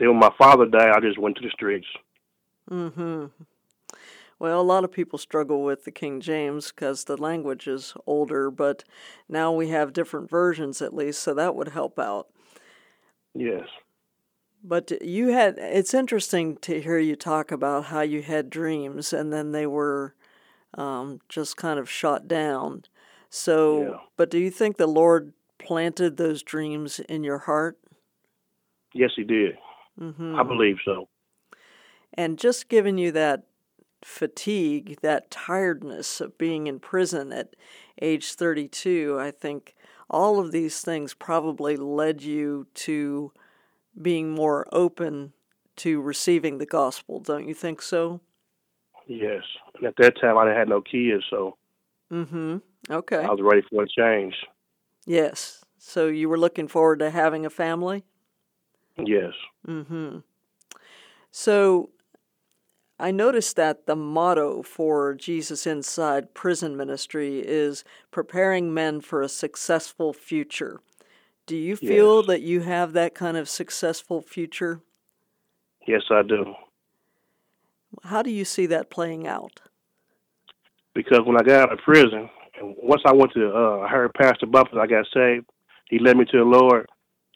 Then 0.00 0.08
when 0.08 0.18
my 0.18 0.32
father 0.38 0.64
died, 0.64 0.94
I 0.96 1.00
just 1.00 1.18
went 1.18 1.36
to 1.36 1.42
the 1.42 1.50
streets. 1.50 1.86
Mm-hmm. 2.70 3.26
Well, 4.38 4.60
a 4.60 4.62
lot 4.62 4.84
of 4.84 4.90
people 4.90 5.18
struggle 5.18 5.62
with 5.62 5.84
the 5.84 5.90
King 5.90 6.22
James 6.22 6.72
because 6.72 7.04
the 7.04 7.18
language 7.18 7.68
is 7.68 7.92
older, 8.06 8.50
but 8.50 8.82
now 9.28 9.52
we 9.52 9.68
have 9.68 9.92
different 9.92 10.30
versions 10.30 10.80
at 10.80 10.94
least, 10.94 11.22
so 11.22 11.34
that 11.34 11.54
would 11.54 11.68
help 11.68 11.98
out. 11.98 12.28
Yes. 13.34 13.66
But 14.64 14.90
you 15.02 15.28
had, 15.28 15.58
it's 15.58 15.92
interesting 15.92 16.56
to 16.62 16.80
hear 16.80 16.98
you 16.98 17.14
talk 17.14 17.52
about 17.52 17.86
how 17.86 18.00
you 18.00 18.22
had 18.22 18.48
dreams 18.48 19.12
and 19.12 19.30
then 19.30 19.52
they 19.52 19.66
were 19.66 20.14
um, 20.74 21.20
just 21.28 21.58
kind 21.58 21.78
of 21.78 21.90
shot 21.90 22.26
down. 22.26 22.84
So, 23.28 23.82
yeah. 23.82 23.96
but 24.16 24.30
do 24.30 24.38
you 24.38 24.50
think 24.50 24.78
the 24.78 24.86
Lord 24.86 25.34
planted 25.58 26.16
those 26.16 26.42
dreams 26.42 27.00
in 27.00 27.22
your 27.22 27.38
heart? 27.38 27.78
Yes, 28.94 29.10
He 29.14 29.24
did. 29.24 29.58
Mm-hmm. 29.98 30.36
I 30.36 30.42
believe 30.42 30.76
so. 30.84 31.08
And 32.14 32.38
just 32.38 32.68
giving 32.68 32.98
you 32.98 33.12
that 33.12 33.44
fatigue, 34.02 34.98
that 35.02 35.30
tiredness 35.30 36.20
of 36.20 36.36
being 36.38 36.66
in 36.66 36.80
prison 36.80 37.32
at 37.32 37.54
age 38.00 38.32
32, 38.34 39.18
I 39.20 39.30
think 39.30 39.74
all 40.08 40.40
of 40.40 40.52
these 40.52 40.80
things 40.80 41.14
probably 41.14 41.76
led 41.76 42.22
you 42.22 42.66
to 42.74 43.32
being 44.00 44.30
more 44.30 44.66
open 44.72 45.32
to 45.76 46.00
receiving 46.00 46.58
the 46.58 46.66
gospel, 46.66 47.20
don't 47.20 47.46
you 47.46 47.54
think 47.54 47.80
so? 47.80 48.20
Yes. 49.06 49.42
And 49.76 49.86
at 49.86 49.94
that 49.98 50.20
time, 50.20 50.36
I 50.36 50.50
had 50.50 50.68
no 50.68 50.80
kids, 50.80 51.24
so. 51.30 51.56
Mm-hmm. 52.12 52.58
Okay. 52.90 53.16
I 53.16 53.30
was 53.30 53.40
ready 53.40 53.62
for 53.70 53.84
a 53.84 53.88
change. 53.88 54.34
Yes. 55.06 55.64
So 55.78 56.08
you 56.08 56.28
were 56.28 56.38
looking 56.38 56.68
forward 56.68 56.98
to 56.98 57.10
having 57.10 57.46
a 57.46 57.50
family? 57.50 58.04
Yes. 58.98 59.32
Mm-hmm. 59.66 60.18
So 61.30 61.90
I 62.98 63.10
noticed 63.10 63.56
that 63.56 63.86
the 63.86 63.96
motto 63.96 64.62
for 64.62 65.14
Jesus 65.14 65.66
Inside 65.66 66.34
Prison 66.34 66.76
Ministry 66.76 67.40
is 67.40 67.84
preparing 68.10 68.74
men 68.74 69.00
for 69.00 69.22
a 69.22 69.28
successful 69.28 70.12
future. 70.12 70.80
Do 71.46 71.56
you 71.56 71.76
feel 71.76 72.18
yes. 72.18 72.26
that 72.26 72.42
you 72.42 72.60
have 72.60 72.92
that 72.92 73.14
kind 73.14 73.36
of 73.36 73.48
successful 73.48 74.22
future? 74.22 74.82
Yes, 75.86 76.02
I 76.10 76.22
do. 76.22 76.54
How 78.04 78.22
do 78.22 78.30
you 78.30 78.44
see 78.44 78.66
that 78.66 78.90
playing 78.90 79.26
out? 79.26 79.60
Because 80.94 81.20
when 81.24 81.36
I 81.36 81.42
got 81.42 81.62
out 81.62 81.72
of 81.72 81.78
prison, 81.78 82.28
and 82.60 82.76
once 82.82 83.02
I 83.06 83.12
went 83.12 83.32
to, 83.32 83.50
uh, 83.52 83.80
I 83.80 83.88
heard 83.88 84.12
Pastor 84.14 84.46
Bumpus, 84.46 84.78
I 84.80 84.86
got 84.86 85.06
saved. 85.12 85.46
He 85.88 85.98
led 85.98 86.16
me 86.16 86.24
to 86.26 86.38
the 86.38 86.44
Lord. 86.44 86.86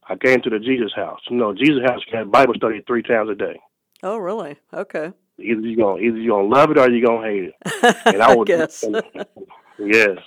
I 0.08 0.16
came 0.16 0.40
to 0.42 0.50
the 0.50 0.58
Jesus 0.58 0.92
House. 0.94 1.20
You 1.30 1.36
know, 1.36 1.54
Jesus 1.54 1.82
House 1.86 2.00
had 2.12 2.30
Bible 2.30 2.54
study 2.54 2.82
three 2.86 3.02
times 3.02 3.30
a 3.30 3.34
day. 3.34 3.60
Oh, 4.02 4.18
really? 4.18 4.56
Okay. 4.72 5.12
Either 5.38 5.60
you 5.60 5.76
gonna 5.76 6.00
either 6.00 6.18
you 6.18 6.30
gonna 6.30 6.46
love 6.46 6.70
it 6.70 6.78
or 6.78 6.90
you 6.90 7.04
gonna 7.04 7.26
hate 7.26 7.44
it. 7.44 7.96
And 8.06 8.22
I 8.22 8.34
would, 8.34 8.46
guess. 8.46 8.82
And, 8.82 9.02
yes. 9.78 10.18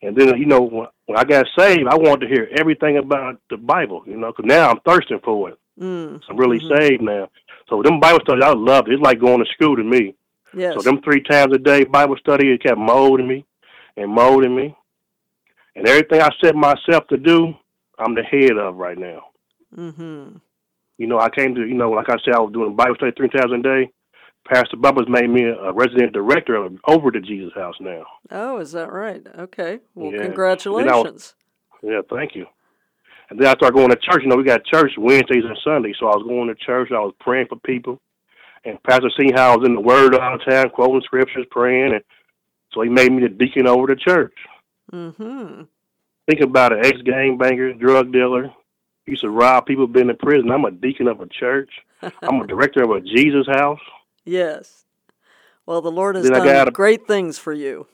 And 0.00 0.16
then, 0.16 0.38
you 0.38 0.46
know, 0.46 0.88
when 1.06 1.18
I 1.18 1.24
got 1.24 1.46
saved, 1.58 1.88
I 1.88 1.96
wanted 1.96 2.28
to 2.28 2.32
hear 2.32 2.48
everything 2.56 2.98
about 2.98 3.40
the 3.50 3.56
Bible, 3.56 4.04
you 4.06 4.16
know, 4.16 4.28
because 4.28 4.46
now 4.46 4.70
I'm 4.70 4.80
thirsting 4.86 5.20
for 5.24 5.50
it. 5.50 5.58
Mm. 5.80 6.20
I'm 6.28 6.36
really 6.36 6.60
mm-hmm. 6.60 6.76
saved 6.76 7.02
now. 7.02 7.28
So 7.68 7.82
them 7.82 8.00
Bible 8.00 8.20
studies, 8.22 8.44
I 8.44 8.52
loved 8.52 8.88
it. 8.88 8.94
It's 8.94 9.02
like 9.02 9.20
going 9.20 9.44
to 9.44 9.52
school 9.52 9.76
to 9.76 9.82
me. 9.82 10.14
Yes. 10.54 10.74
So 10.74 10.82
them 10.82 11.02
three 11.02 11.22
times 11.22 11.54
a 11.54 11.58
day 11.58 11.84
Bible 11.84 12.16
study, 12.16 12.52
it 12.52 12.62
kept 12.62 12.78
molding 12.78 13.28
me 13.28 13.44
and 13.96 14.10
molding 14.10 14.54
me. 14.54 14.74
And 15.74 15.86
everything 15.86 16.20
I 16.22 16.30
set 16.42 16.54
myself 16.54 17.06
to 17.08 17.16
do, 17.16 17.54
I'm 17.98 18.14
the 18.14 18.22
head 18.22 18.56
of 18.56 18.76
right 18.76 18.98
now. 18.98 19.24
Mm-hmm. 19.76 20.36
You 20.98 21.06
know, 21.06 21.18
I 21.18 21.30
came 21.30 21.54
to, 21.54 21.60
you 21.60 21.74
know, 21.74 21.90
like 21.90 22.08
I 22.08 22.16
said, 22.24 22.34
I 22.34 22.40
was 22.40 22.52
doing 22.52 22.74
Bible 22.76 22.94
study 22.96 23.12
three 23.16 23.28
times 23.28 23.52
a 23.52 23.62
day. 23.62 23.90
Pastor 24.50 24.76
Bumpus 24.76 25.06
made 25.08 25.28
me 25.28 25.42
a 25.44 25.72
resident 25.72 26.12
director 26.12 26.56
of, 26.56 26.72
over 26.86 27.10
the 27.10 27.20
Jesus 27.20 27.52
House 27.54 27.74
now. 27.80 28.04
Oh, 28.30 28.58
is 28.58 28.72
that 28.72 28.90
right? 28.90 29.24
Okay. 29.38 29.80
Well, 29.94 30.12
Yeah. 30.12 30.22
congratulations. 30.22 31.34
Yeah, 31.82 32.00
thank 32.10 32.34
you. 32.34 32.46
And 33.30 33.38
then 33.38 33.46
I 33.46 33.52
started 33.52 33.76
going 33.76 33.90
to 33.90 33.96
church. 33.96 34.22
You 34.22 34.28
know, 34.28 34.36
we 34.36 34.42
got 34.44 34.64
church 34.64 34.92
Wednesdays 34.96 35.44
and 35.44 35.58
Sundays, 35.62 35.96
so 36.00 36.06
I 36.06 36.16
was 36.16 36.26
going 36.26 36.48
to 36.48 36.54
church. 36.54 36.90
I 36.90 36.98
was 37.00 37.14
praying 37.20 37.46
for 37.48 37.56
people, 37.56 38.00
and 38.64 38.82
Pastor 38.84 39.10
seen 39.20 39.34
how 39.36 39.52
I 39.52 39.56
was 39.56 39.66
in 39.66 39.74
the 39.74 39.80
Word 39.80 40.14
all 40.14 40.38
the 40.38 40.50
time, 40.50 40.70
quoting 40.70 41.02
scriptures, 41.04 41.44
praying, 41.50 41.92
and 41.92 42.02
so 42.72 42.80
he 42.80 42.88
made 42.88 43.12
me 43.12 43.22
the 43.22 43.28
deacon 43.28 43.66
over 43.66 43.86
the 43.86 43.96
church. 43.96 44.34
Mm-hmm. 44.92 45.62
Think 46.28 46.40
about 46.42 46.72
an 46.72 46.84
ex 46.84 46.98
gangbanger, 47.02 47.78
drug 47.80 48.12
dealer, 48.12 48.52
used 49.06 49.22
to 49.22 49.30
rob 49.30 49.64
people, 49.66 49.86
been 49.86 50.10
in 50.10 50.16
prison. 50.16 50.50
I'm 50.50 50.64
a 50.66 50.70
deacon 50.70 51.08
of 51.08 51.20
a 51.20 51.26
church. 51.26 51.70
I'm 52.02 52.40
a 52.42 52.46
director 52.46 52.82
of 52.82 52.90
a 52.90 53.00
Jesus 53.00 53.46
House. 53.46 53.80
Yes. 54.24 54.84
Well, 55.64 55.80
the 55.80 55.90
Lord 55.90 56.16
has 56.16 56.28
Then 56.28 56.44
done 56.44 56.68
a- 56.68 56.70
great 56.70 57.06
things 57.06 57.38
for 57.38 57.52
you. 57.52 57.86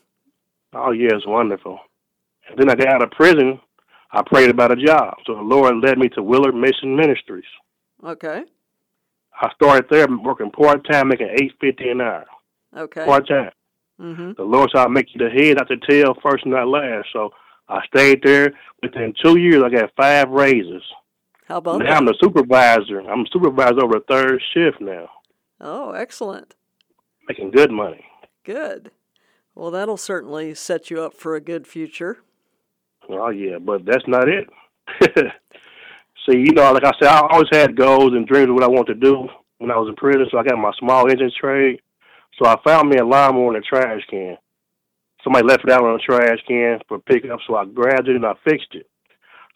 Oh 0.73 0.91
yeah, 0.91 1.11
it's 1.13 1.25
wonderful. 1.25 1.79
And 2.49 2.57
then 2.59 2.69
I 2.69 2.75
got 2.75 2.87
out 2.95 3.01
of 3.03 3.11
prison. 3.11 3.59
I 4.11 4.21
prayed 4.25 4.49
about 4.49 4.71
a 4.71 4.75
job, 4.75 5.15
so 5.25 5.35
the 5.35 5.41
Lord 5.41 5.75
led 5.77 5.97
me 5.97 6.09
to 6.09 6.21
Wheeler 6.23 6.51
Mission 6.51 6.95
Ministries. 6.95 7.43
Okay. 8.03 8.43
I 9.41 9.51
started 9.55 9.87
there 9.89 10.07
working 10.23 10.51
part 10.51 10.85
time, 10.89 11.07
making 11.09 11.29
eight 11.41 11.53
fifty 11.61 11.89
an 11.89 12.01
hour, 12.01 12.25
Okay. 12.75 13.05
part 13.05 13.27
time. 13.27 13.51
Mm-hmm. 13.99 14.33
The 14.37 14.43
Lord 14.43 14.69
said, 14.71 14.81
"I'll 14.81 14.89
make 14.89 15.07
you 15.15 15.19
the 15.19 15.29
head, 15.33 15.57
not 15.57 15.67
the 15.69 15.77
tail, 15.89 16.15
first 16.21 16.43
and 16.45 16.53
not 16.53 16.67
last." 16.67 17.07
So 17.13 17.31
I 17.69 17.85
stayed 17.87 18.21
there. 18.23 18.53
Within 18.83 19.13
two 19.23 19.37
years, 19.37 19.63
I 19.63 19.69
got 19.69 19.91
five 19.97 20.29
raises. 20.29 20.83
How 21.47 21.57
about 21.57 21.79
now 21.79 21.85
that? 21.85 21.97
I'm 21.97 22.05
the 22.05 22.15
supervisor. 22.21 22.99
I'm 23.01 23.21
a 23.21 23.25
supervisor 23.31 23.83
over 23.83 23.95
the 23.99 24.05
third 24.07 24.41
shift 24.53 24.81
now, 24.81 25.09
Oh, 25.61 25.91
excellent. 25.91 26.55
making 27.27 27.51
good 27.51 27.71
money. 27.71 28.03
Good. 28.43 28.91
Well, 29.55 29.71
that'll 29.71 29.97
certainly 29.97 30.53
set 30.53 30.89
you 30.91 31.01
up 31.01 31.13
for 31.13 31.35
a 31.35 31.41
good 31.41 31.65
future. 31.67 32.19
Oh 33.09 33.29
yeah, 33.29 33.57
but 33.59 33.85
that's 33.85 34.07
not 34.07 34.27
it. 34.27 34.47
See, 36.27 36.37
you 36.39 36.51
know, 36.53 36.71
like 36.73 36.83
I 36.83 36.91
said, 36.99 37.07
I 37.09 37.19
always 37.29 37.47
had 37.51 37.75
goals 37.77 38.13
and 38.13 38.27
dreams 38.27 38.49
of 38.49 38.55
what 38.55 38.63
I 38.63 38.67
wanted 38.67 38.95
to 38.95 38.99
do 39.11 39.27
when 39.59 39.69
I 39.71 39.77
was 39.77 39.87
in 39.89 39.95
prison. 39.95 40.25
So 40.31 40.39
I 40.39 40.43
got 40.43 40.57
my 40.57 40.71
small 40.79 41.09
engine 41.09 41.31
trade. 41.39 41.79
So 42.37 42.47
I 42.47 42.55
found 42.65 42.89
me 42.89 42.97
a 42.97 43.05
lawnmower 43.05 43.55
in 43.55 43.61
a 43.61 43.61
trash 43.61 44.01
can. 44.09 44.37
Somebody 45.25 45.47
left 45.47 45.63
it 45.65 45.71
out 45.71 45.83
on 45.83 45.95
a 45.95 45.97
trash 45.97 46.37
can 46.47 46.79
for 46.87 46.99
pickup, 46.99 47.39
so 47.47 47.55
I 47.55 47.65
grabbed 47.65 48.07
it 48.07 48.15
and 48.15 48.25
I 48.25 48.33
fixed 48.47 48.73
it. 48.75 48.87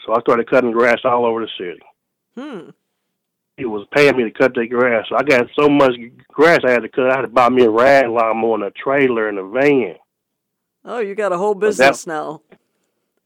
So 0.05 0.13
I 0.13 0.19
started 0.21 0.49
cutting 0.49 0.71
grass 0.71 0.97
all 1.05 1.27
over 1.27 1.41
the 1.41 1.49
city. 1.59 1.79
Hmm. 2.35 2.69
It 3.57 3.67
was 3.67 3.85
paying 3.93 4.17
me 4.17 4.23
to 4.23 4.31
cut 4.31 4.55
that 4.55 4.67
grass. 4.67 5.05
So 5.09 5.15
I 5.15 5.21
got 5.21 5.45
so 5.59 5.69
much 5.69 5.91
grass 6.29 6.61
I 6.65 6.71
had 6.71 6.81
to 6.81 6.89
cut. 6.89 7.11
I 7.11 7.17
had 7.17 7.21
to 7.21 7.27
buy 7.27 7.49
me 7.49 7.65
a 7.65 7.69
rag 7.69 8.07
lawnmower 8.07 8.55
and 8.55 8.63
a 8.63 8.71
trailer 8.71 9.29
and 9.29 9.37
a 9.37 9.47
van. 9.47 9.95
Oh, 10.85 10.99
you 10.99 11.13
got 11.13 11.33
a 11.33 11.37
whole 11.37 11.53
that- 11.53 11.67
business 11.67 12.07
now. 12.07 12.41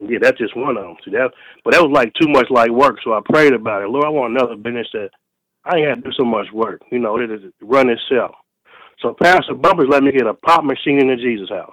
Yeah, 0.05 0.17
that's 0.21 0.37
just 0.37 0.57
one 0.57 0.75
of 0.75 0.83
them. 0.83 0.97
See 1.05 1.11
that, 1.11 1.31
but 1.63 1.73
that 1.73 1.81
was 1.81 1.91
like 1.93 2.13
too 2.15 2.27
much 2.27 2.47
like 2.49 2.69
work. 2.71 2.97
So 3.05 3.13
I 3.13 3.21
prayed 3.23 3.53
about 3.53 3.83
it. 3.83 3.87
Lord, 3.87 4.03
I 4.03 4.09
want 4.09 4.35
another 4.35 4.57
business 4.57 4.87
that 4.91 5.11
I 5.63 5.77
ain't 5.77 5.87
got 5.87 5.95
to 5.95 6.01
do 6.01 6.11
so 6.17 6.25
much 6.25 6.47
work. 6.51 6.81
You 6.91 6.99
know, 6.99 7.17
it 7.19 7.31
it 7.31 7.53
run 7.61 7.89
itself. 7.89 8.35
So 8.99 9.13
Pastor 9.13 9.53
Bumpus 9.53 9.85
let 9.87 10.03
me 10.03 10.11
get 10.11 10.27
a 10.27 10.33
pop 10.33 10.65
machine 10.65 10.99
in 10.99 11.07
the 11.07 11.15
Jesus 11.15 11.47
house. 11.47 11.71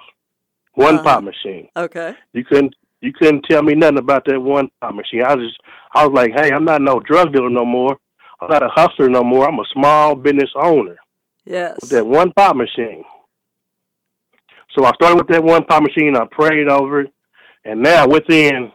One 0.80 0.94
Uh-huh. 0.96 1.04
pop 1.04 1.24
machine. 1.24 1.68
Okay. 1.76 2.14
You 2.32 2.44
couldn't 2.44 2.74
you 3.02 3.12
couldn't 3.14 3.42
tell 3.50 3.62
me 3.62 3.74
nothing 3.74 3.98
about 3.98 4.24
that 4.26 4.38
one 4.40 4.68
pop 4.80 4.94
machine. 4.94 5.22
I 5.22 5.34
was 5.34 5.46
just 5.46 5.60
I 5.94 6.06
was 6.06 6.14
like, 6.14 6.32
hey, 6.34 6.52
I'm 6.52 6.64
not 6.64 6.82
no 6.82 7.00
drug 7.00 7.32
dealer 7.32 7.50
no 7.50 7.64
more. 7.64 7.98
I'm 8.40 8.48
not 8.50 8.62
a 8.62 8.68
hustler 8.68 9.08
no 9.08 9.22
more. 9.22 9.46
I'm 9.48 9.58
a 9.58 9.64
small 9.72 10.14
business 10.14 10.50
owner 10.56 10.96
Yes. 11.44 11.78
with 11.80 11.90
that 11.90 12.06
one 12.06 12.32
pop 12.32 12.56
machine. 12.56 13.04
So 14.74 14.84
I 14.84 14.92
started 14.94 15.16
with 15.18 15.28
that 15.28 15.42
one 15.44 15.64
pop 15.64 15.82
machine. 15.82 16.16
I 16.16 16.24
prayed 16.30 16.68
over 16.68 17.00
it, 17.02 17.12
and 17.64 17.82
now 17.82 18.06
within 18.06 18.70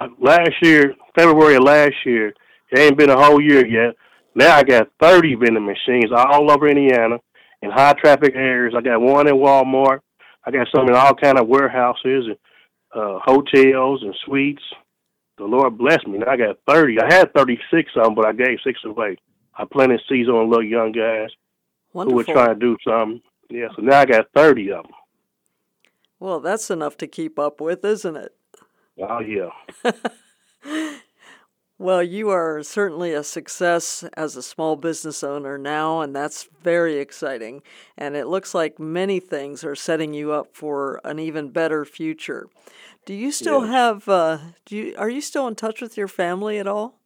uh, 0.00 0.08
last 0.18 0.52
year, 0.62 0.94
February 1.14 1.56
of 1.56 1.62
last 1.64 1.94
year, 2.04 2.28
it 2.72 2.78
ain't 2.78 2.96
been 2.98 3.10
a 3.10 3.22
whole 3.22 3.40
year 3.40 3.66
yet. 3.66 3.94
Now 4.34 4.56
I 4.56 4.62
got 4.64 4.88
30 5.00 5.34
vending 5.36 5.66
machines 5.66 6.10
all 6.14 6.50
over 6.50 6.66
Indiana 6.68 7.18
in 7.62 7.70
high 7.70 7.92
traffic 7.94 8.34
areas. 8.34 8.74
I 8.76 8.80
got 8.80 9.00
one 9.00 9.28
in 9.28 9.34
Walmart. 9.34 10.00
I 10.46 10.50
got 10.52 10.68
some 10.74 10.88
in 10.88 10.94
all 10.94 11.14
kind 11.14 11.38
of 11.38 11.48
warehouses 11.48 12.26
and 12.26 12.36
uh, 12.94 13.18
hotels 13.24 14.02
and 14.02 14.14
suites. 14.24 14.62
The 15.38 15.44
Lord 15.44 15.76
blessed 15.76 16.06
me. 16.06 16.18
Now 16.18 16.30
I 16.30 16.36
got 16.36 16.58
30. 16.68 17.00
I 17.00 17.12
had 17.12 17.34
36 17.34 17.90
of 17.96 18.04
them, 18.04 18.14
but 18.14 18.26
I 18.26 18.32
gave 18.32 18.58
six 18.64 18.80
away. 18.84 19.16
I 19.58 19.64
planted 19.64 20.00
seeds 20.08 20.28
on 20.28 20.48
little 20.48 20.64
young 20.64 20.92
guys 20.92 21.30
who 21.92 22.14
were 22.14 22.24
trying 22.24 22.54
to 22.54 22.60
do 22.60 22.76
something. 22.86 23.20
Yeah, 23.50 23.68
so 23.74 23.82
now 23.82 24.00
I 24.00 24.06
got 24.06 24.28
30 24.34 24.72
of 24.72 24.84
them. 24.84 24.92
Well, 26.18 26.40
that's 26.40 26.70
enough 26.70 26.96
to 26.98 27.06
keep 27.06 27.38
up 27.38 27.60
with, 27.60 27.84
isn't 27.84 28.16
it? 28.16 28.34
Oh, 28.98 29.20
yeah. 29.20 29.50
Well, 31.78 32.02
you 32.02 32.30
are 32.30 32.62
certainly 32.62 33.12
a 33.12 33.22
success 33.22 34.02
as 34.16 34.34
a 34.34 34.42
small 34.42 34.76
business 34.76 35.22
owner 35.22 35.58
now, 35.58 36.00
and 36.00 36.16
that's 36.16 36.48
very 36.62 36.98
exciting. 36.98 37.62
And 37.98 38.16
it 38.16 38.26
looks 38.28 38.54
like 38.54 38.78
many 38.80 39.20
things 39.20 39.62
are 39.62 39.74
setting 39.74 40.14
you 40.14 40.32
up 40.32 40.48
for 40.56 41.00
an 41.04 41.18
even 41.18 41.50
better 41.50 41.84
future. 41.84 42.46
Do 43.04 43.12
you 43.12 43.30
still 43.30 43.62
Yes. 43.66 43.70
have? 43.72 44.08
Uh, 44.08 44.38
do 44.64 44.76
you 44.76 44.94
are 44.96 45.10
you 45.10 45.20
still 45.20 45.46
in 45.48 45.54
touch 45.54 45.82
with 45.82 45.96
your 45.98 46.08
family 46.08 46.58
at 46.58 46.66
all? 46.66 46.98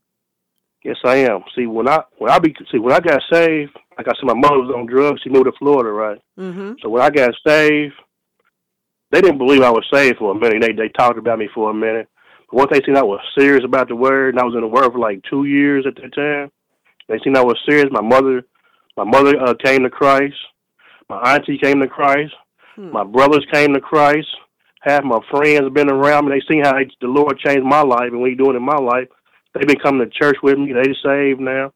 Yes, 0.85 0.97
I 1.05 1.17
am. 1.17 1.43
See, 1.55 1.67
when 1.67 1.89
I 1.89 2.05
when 2.19 2.31
I 2.31 2.39
be 2.39 2.55
see 2.71 2.79
when 2.79 2.95
I 2.95 3.01
got 3.01 3.21
saved, 3.31 3.77
like 3.99 4.07
I 4.09 4.13
said, 4.15 4.25
my 4.25 4.35
mother 4.35 4.61
was 4.61 4.73
on 4.75 4.87
drugs. 4.87 5.21
She 5.23 5.31
moved 5.31 5.47
to 5.47 5.53
Florida, 5.59 5.91
right? 5.91 6.19
Mm-hmm. 6.39 6.75
So 6.81 6.89
when 6.89 7.03
I 7.03 7.11
got 7.11 7.33
saved, 7.47 7.95
they 9.11 9.21
didn't 9.21 9.39
believe 9.39 9.63
I 9.63 9.71
was 9.71 9.85
saved 9.93 10.19
for 10.19 10.31
a 10.31 10.35
minute. 10.35 10.63
They 10.63 10.73
they 10.73 10.89
talked 10.89 11.19
about 11.19 11.39
me 11.41 11.49
for 11.55 11.71
a 11.71 11.75
minute. 11.75 12.09
Once 12.53 12.71
they 12.73 12.81
seen 12.85 12.97
I 12.97 13.03
was 13.03 13.21
serious 13.39 13.65
about 13.65 13.89
the 13.89 13.97
word, 13.97 14.35
and 14.35 14.41
I 14.41 14.45
was 14.45 14.55
in 14.55 14.63
the 14.63 14.67
word 14.67 14.93
for 14.93 14.99
like 14.99 15.23
two 15.29 15.45
years 15.45 15.87
at 15.87 15.95
that 15.97 16.15
time, 16.15 16.51
they 17.09 17.19
seen 17.25 17.37
I 17.37 17.45
was 17.45 17.59
serious. 17.69 17.87
My 17.91 18.01
mother, 18.01 18.43
my 18.97 19.05
mother 19.05 19.41
uh, 19.41 19.55
came 19.55 19.83
to 19.83 19.91
Christ. 19.91 20.37
My 21.09 21.35
auntie 21.35 21.59
came 21.59 21.81
to 21.81 21.89
Christ. 21.89 22.33
Hmm. 22.77 22.93
My 22.93 23.05
brothers 23.05 23.47
came 23.53 23.75
to 23.75 23.81
Christ. 23.81 24.29
Half 24.81 25.05
my 25.05 25.19
friends 25.31 25.65
have 25.65 25.75
been 25.75 25.91
around 25.91 26.27
me. 26.27 26.33
They 26.33 26.55
seen 26.55 26.65
how 26.65 26.73
the 27.01 27.07
Lord 27.07 27.39
changed 27.39 27.65
my 27.65 27.83
life 27.83 28.11
and 28.11 28.21
what 28.21 28.31
He 28.31 28.37
doing 28.37 28.57
in 28.57 28.63
my 28.63 28.77
life. 28.77 29.09
They've 29.55 29.67
been 29.67 29.81
coming 29.81 30.09
to 30.09 30.19
church 30.19 30.37
with 30.43 30.59
me. 30.59 30.73
They 30.73 30.95
saved 31.05 31.41
now. 31.41 31.73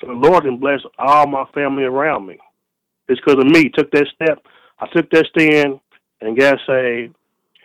So 0.00 0.08
the 0.08 0.12
Lord 0.12 0.44
can 0.44 0.58
bless 0.58 0.80
all 0.98 1.26
my 1.26 1.44
family 1.54 1.84
around 1.84 2.26
me. 2.26 2.38
It's 3.08 3.20
because 3.20 3.44
of 3.44 3.50
me. 3.50 3.70
Took 3.70 3.90
that 3.92 4.06
step. 4.14 4.38
I 4.78 4.86
took 4.94 5.10
that 5.10 5.26
stand 5.26 5.80
and 6.20 6.38
got 6.38 6.58
saved. 6.66 7.14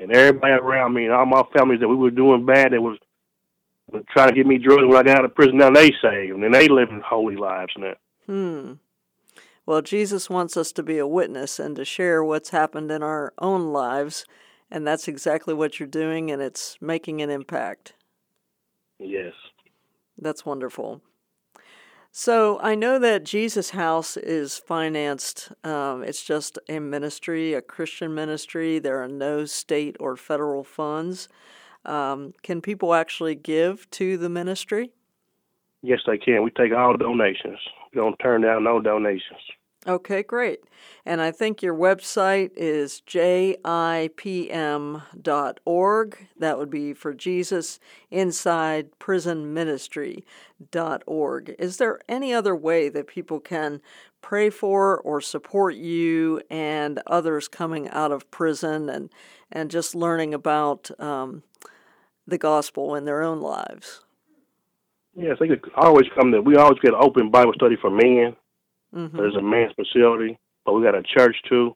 And 0.02 0.12
everybody 0.12 0.54
around 0.54 0.96
me 0.96 1.06
and 1.06 1.14
all 1.14 1.28
my 1.28 1.44
families 1.56 1.80
that 1.80 1.88
we 1.88 1.96
were 1.96 2.10
doing 2.10 2.44
bad 2.44 2.72
that 2.72 2.82
was, 2.82 2.98
was 3.92 4.04
trying 4.10 4.30
to 4.30 4.36
get 4.36 4.48
me 4.48 4.58
drugs 4.58 4.82
when 4.88 4.98
I 4.98 5.04
got 5.04 5.20
out 5.20 5.26
of 5.26 5.36
prison. 5.36 5.58
Now 5.58 5.70
they 5.70 5.92
saved 6.02 6.34
and 6.34 6.54
they 6.54 6.68
living 6.68 7.04
holy 7.06 7.36
lives 7.36 7.74
now. 7.78 7.94
Hmm. 8.26 8.74
Well, 9.66 9.84
Jesus 9.84 10.28
wants 10.28 10.58
us 10.58 10.72
to 10.72 10.84
be 10.84 10.98
a 10.98 11.06
witness 11.06 11.60
and 11.60 11.76
to 11.76 11.86
share 11.86 12.24
what's 12.24 12.50
happened 12.50 12.90
in 12.90 13.04
our 13.04 13.32
own 13.38 13.72
lives, 13.72 14.26
and 14.72 14.88
that's 14.88 15.08
exactly 15.08 15.54
what 15.54 15.80
you're 15.80 15.88
doing, 15.88 16.32
and 16.32 16.42
it's 16.42 16.78
making 16.82 17.22
an 17.22 17.30
impact. 17.30 17.94
Yes. 18.98 19.34
That's 20.18 20.46
wonderful. 20.46 21.02
So 22.14 22.60
I 22.60 22.76
know 22.76 23.00
that 23.00 23.24
Jesus 23.24 23.70
House 23.70 24.18
is 24.18 24.58
financed. 24.58 25.50
Um, 25.64 26.04
it's 26.04 26.26
just 26.26 26.60
a 26.68 26.80
ministry, 26.80 27.54
a 27.54 27.62
Christian 27.62 28.14
ministry. 28.14 28.80
There 28.80 29.02
are 29.02 29.08
no 29.08 29.46
state 29.46 29.96
or 29.98 30.18
federal 30.18 30.66
funds. 30.66 31.30
Um, 31.86 32.34
can 32.44 32.62
people 32.62 32.94
actually 32.94 33.36
give 33.36 33.90
to 33.92 34.18
the 34.18 34.28
ministry? 34.28 34.92
Yes, 35.82 36.00
they 36.06 36.18
can. 36.18 36.44
We 36.44 36.52
take 36.52 36.74
all 36.74 36.98
donations. 36.98 37.60
We 37.94 38.02
don't 38.02 38.18
turn 38.18 38.42
down 38.42 38.66
no 38.66 38.82
donations. 38.82 39.40
Okay, 39.88 40.22
great. 40.22 40.60
And 41.08 41.22
I 41.22 41.32
think 41.32 41.64
your 41.64 41.74
website 41.74 42.52
is 42.56 43.02
jipm.org. 43.08 43.58
That 46.38 46.60
would 46.60 46.70
be 46.70 46.94
for 46.94 47.16
Jesus 47.16 47.80
Inside 48.12 49.00
Prison 49.00 49.56
Ministry.org. 49.56 51.56
Is 51.58 51.78
there 51.78 52.00
any 52.08 52.32
other 52.32 52.56
way 52.56 52.90
that 52.90 53.08
people 53.08 53.40
can 53.40 53.82
pray 54.22 54.52
for 54.52 55.00
or 55.00 55.20
support 55.20 55.74
you 55.74 56.44
and 56.52 57.02
others 57.08 57.48
coming 57.48 57.90
out 57.90 58.12
of 58.12 58.30
prison 58.30 58.88
and, 58.88 59.10
and 59.52 59.72
just 59.72 59.96
learning 59.96 60.36
about 60.36 60.92
um, 61.00 61.42
the 62.28 62.38
gospel 62.38 62.94
in 62.94 63.06
their 63.06 63.24
own 63.24 63.42
lives? 63.42 64.02
Yes, 65.16 65.38
they 65.40 65.48
could 65.48 65.72
always 65.76 66.06
come 66.16 66.30
there. 66.30 66.44
We 66.44 66.56
always 66.56 66.78
get 66.84 66.94
open 66.94 67.32
Bible 67.32 67.54
study 67.56 67.78
for 67.82 67.90
men. 67.90 68.36
Hmm 68.94 69.16
There's 69.16 69.36
a 69.36 69.42
men's 69.42 69.74
facility, 69.74 70.38
but 70.66 70.74
we 70.74 70.84
got 70.84 70.96
a 70.96 71.04
church 71.04 71.36
too. 71.48 71.76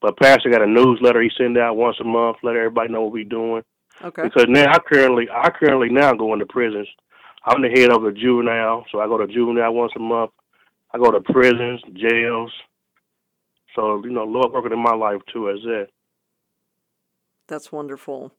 But 0.00 0.18
Pastor 0.18 0.50
got 0.50 0.62
a 0.62 0.66
newsletter 0.66 1.22
he 1.22 1.30
send 1.36 1.56
out 1.56 1.76
once 1.76 1.96
a 2.00 2.04
month, 2.04 2.38
let 2.42 2.56
everybody 2.56 2.92
know 2.92 3.02
what 3.02 3.12
we 3.12 3.24
doing. 3.24 3.62
Okay. 4.02 4.22
Because 4.22 4.46
now 4.48 4.70
I 4.70 4.78
currently 4.78 5.26
I 5.30 5.50
currently 5.50 5.88
now 5.88 6.12
go 6.12 6.32
into 6.32 6.46
prisons. 6.46 6.88
I'm 7.44 7.62
the 7.62 7.70
head 7.70 7.90
of 7.90 8.02
the 8.02 8.12
juvenile, 8.12 8.84
so 8.90 9.00
I 9.00 9.06
go 9.06 9.18
to 9.18 9.26
juvenile 9.26 9.72
once 9.72 9.92
a 9.96 10.00
month. 10.00 10.32
I 10.92 10.98
go 10.98 11.10
to 11.10 11.20
prisons, 11.20 11.80
jails. 11.94 12.52
So 13.74 14.02
you 14.04 14.10
know, 14.10 14.24
Lord 14.24 14.52
working 14.52 14.72
in 14.72 14.82
my 14.82 14.94
life 14.94 15.20
too 15.32 15.50
as 15.50 15.60
that. 15.62 15.88
That's 17.48 17.70
wonderful. 17.72 18.32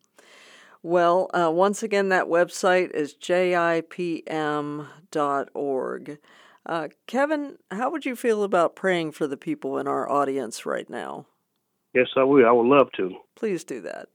Well, 0.83 1.29
uh, 1.33 1.51
once 1.51 1.81
again, 1.81 2.09
that 2.09 2.25
website 2.25 2.91
is 2.91 3.15
jipm.org. 3.15 3.87
Uh, 6.67 6.89
Kevin, 7.07 7.57
how 7.71 7.89
would 7.89 8.05
you 8.05 8.15
feel 8.15 8.43
about 8.43 8.75
praying 8.75 9.13
for 9.13 9.25
the 9.25 9.37
people 9.37 9.77
in 9.77 9.87
our 9.87 10.09
audience 10.09 10.65
right 10.65 10.89
now? 10.89 11.25
Yes, 11.93 12.07
I 12.17 12.25
will. 12.25 12.45
I 12.45 12.51
would 12.51 12.67
love 12.67 12.89
to. 12.97 13.15
Please 13.35 13.63
do 13.63 13.79
that. 13.81 14.09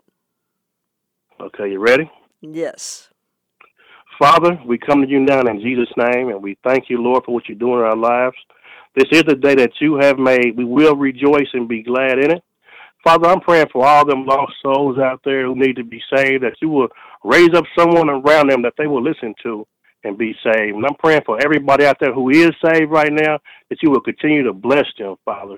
Okay, 1.41 1.71
you 1.71 1.79
ready? 1.79 2.11
Yes. 2.43 3.09
Father, 4.19 4.61
we 4.67 4.77
come 4.77 5.01
to 5.01 5.09
you 5.09 5.21
now 5.21 5.41
in 5.41 5.61
Jesus' 5.63 5.93
name, 5.97 6.29
and 6.29 6.43
we 6.43 6.59
thank 6.63 6.91
you, 6.91 7.03
Lord, 7.03 7.25
for 7.25 7.33
what 7.33 7.49
you're 7.49 7.57
doing 7.57 7.79
in 7.79 7.87
our 7.87 7.97
lives. 7.97 8.37
This 8.95 9.09
is 9.11 9.23
the 9.23 9.35
day 9.35 9.55
that 9.55 9.73
you 9.81 9.99
have 10.03 10.19
made. 10.19 10.55
We 10.55 10.67
will 10.67 10.95
rejoice 10.95 11.49
and 11.55 11.67
be 11.67 11.83
glad 11.83 12.19
in 12.19 12.33
it. 12.33 12.45
Father, 13.03 13.29
I'm 13.29 13.41
praying 13.41 13.69
for 13.73 13.87
all 13.87 14.05
them 14.05 14.27
lost 14.27 14.53
souls 14.63 14.99
out 14.99 15.23
there 15.25 15.47
who 15.47 15.57
need 15.57 15.77
to 15.77 15.85
be 15.85 16.03
saved, 16.15 16.45
that 16.45 16.57
you 16.61 16.69
will 16.69 16.89
raise 17.25 17.55
up 17.55 17.65
someone 17.77 18.11
around 18.11 18.51
them 18.51 18.61
that 18.63 18.75
they 18.77 18.87
will 18.87 19.03
listen 19.03 19.35
to 19.43 19.67
and 20.05 20.19
be 20.19 20.35
saved. 20.43 20.77
And 20.77 20.85
I'm 20.85 20.95
praying 20.95 21.23
for 21.25 21.43
everybody 21.43 21.85
out 21.85 21.97
there 22.01 22.13
who 22.13 22.31
is 22.31 22.51
saved 22.65 22.91
right 22.91 23.13
now, 23.13 23.39
that 23.69 23.83
you 23.83 23.91
will 23.91 24.01
continue 24.01 24.43
to 24.45 24.53
bless 24.53 24.87
them, 24.99 25.17
Father. 25.25 25.57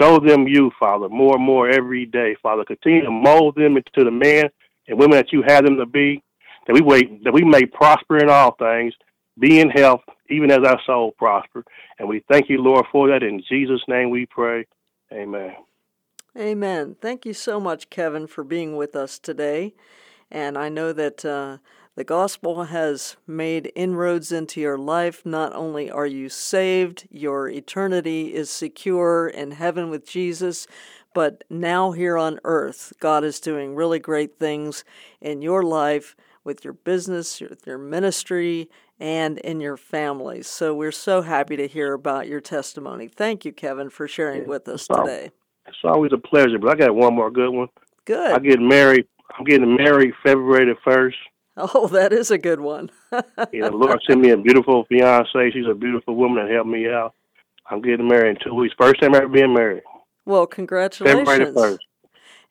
Show 0.00 0.18
them 0.18 0.46
you, 0.46 0.70
Father, 0.78 1.08
more 1.08 1.36
and 1.36 1.44
more 1.44 1.68
every 1.68 2.04
day, 2.06 2.36
Father. 2.42 2.64
Continue 2.64 3.02
to 3.04 3.10
mold 3.10 3.54
them 3.56 3.76
into 3.76 4.04
the 4.04 4.10
men 4.10 4.50
and 4.86 4.98
women 4.98 5.16
that 5.16 5.32
you 5.32 5.42
have 5.46 5.64
them 5.64 5.76
to 5.78 5.86
be, 5.86 6.22
that 6.66 6.74
we 6.74 6.82
wait, 6.82 7.24
that 7.24 7.32
we 7.32 7.42
may 7.42 7.64
prosper 7.64 8.18
in 8.18 8.28
all 8.28 8.54
things, 8.56 8.92
be 9.38 9.60
in 9.60 9.70
health, 9.70 10.02
even 10.28 10.50
as 10.50 10.58
our 10.66 10.80
soul 10.84 11.12
prosper. 11.12 11.64
And 11.98 12.08
we 12.08 12.22
thank 12.30 12.50
you, 12.50 12.60
Lord, 12.62 12.84
for 12.92 13.08
that. 13.08 13.22
In 13.22 13.42
Jesus' 13.48 13.82
name 13.88 14.10
we 14.10 14.26
pray. 14.26 14.66
Amen. 15.12 15.54
Amen. 16.36 16.96
Thank 17.00 17.24
you 17.24 17.32
so 17.32 17.58
much, 17.58 17.88
Kevin, 17.90 18.26
for 18.26 18.44
being 18.44 18.76
with 18.76 18.94
us 18.94 19.18
today. 19.18 19.74
And 20.30 20.58
I 20.58 20.68
know 20.68 20.92
that 20.92 21.24
uh, 21.24 21.58
the 21.98 22.04
gospel 22.04 22.66
has 22.66 23.16
made 23.26 23.72
inroads 23.74 24.30
into 24.30 24.60
your 24.60 24.78
life. 24.78 25.26
Not 25.26 25.52
only 25.52 25.90
are 25.90 26.06
you 26.06 26.28
saved, 26.28 27.08
your 27.10 27.48
eternity 27.48 28.32
is 28.36 28.50
secure 28.50 29.26
in 29.26 29.50
heaven 29.50 29.90
with 29.90 30.08
Jesus, 30.08 30.68
but 31.12 31.42
now 31.50 31.90
here 31.90 32.16
on 32.16 32.38
earth, 32.44 32.92
God 33.00 33.24
is 33.24 33.40
doing 33.40 33.74
really 33.74 33.98
great 33.98 34.38
things 34.38 34.84
in 35.20 35.42
your 35.42 35.64
life 35.64 36.14
with 36.44 36.62
your 36.62 36.74
business, 36.74 37.40
with 37.40 37.66
your 37.66 37.78
ministry, 37.78 38.70
and 39.00 39.38
in 39.38 39.58
your 39.58 39.76
family. 39.76 40.40
So 40.42 40.76
we're 40.76 40.92
so 40.92 41.22
happy 41.22 41.56
to 41.56 41.66
hear 41.66 41.94
about 41.94 42.28
your 42.28 42.40
testimony. 42.40 43.08
Thank 43.08 43.44
you, 43.44 43.50
Kevin, 43.50 43.90
for 43.90 44.06
sharing 44.06 44.46
with 44.46 44.68
us 44.68 44.86
it's 44.88 45.00
today. 45.00 45.32
It's 45.66 45.78
always 45.82 46.12
a 46.12 46.18
pleasure, 46.18 46.60
but 46.60 46.70
I 46.70 46.76
got 46.76 46.94
one 46.94 47.16
more 47.16 47.32
good 47.32 47.50
one. 47.50 47.66
Good. 48.04 48.34
I 48.34 48.38
get 48.38 48.60
married. 48.60 49.08
I'm 49.36 49.44
getting 49.44 49.74
married 49.74 50.12
February 50.22 50.66
the 50.66 50.76
first. 50.84 51.16
Oh, 51.60 51.88
that 51.88 52.12
is 52.12 52.30
a 52.30 52.38
good 52.38 52.60
one. 52.60 52.90
Know, 53.52 53.68
Lord 53.70 54.00
sent 54.06 54.20
me 54.20 54.30
a 54.30 54.36
beautiful 54.36 54.84
fiance. 54.84 55.50
She's 55.52 55.66
a 55.70 55.74
beautiful 55.74 56.14
woman 56.14 56.44
that 56.46 56.52
helped 56.52 56.68
me 56.70 56.86
out. 56.88 57.14
I'm 57.70 57.82
getting 57.82 58.06
married 58.08 58.36
in 58.36 58.36
two 58.44 58.54
weeks. 58.54 58.74
First 58.78 59.00
time 59.00 59.14
ever 59.14 59.26
being 59.28 59.52
married. 59.54 59.82
well, 60.24 60.46
congratulations. 60.46 61.28
February 61.28 61.52
first. 61.54 61.80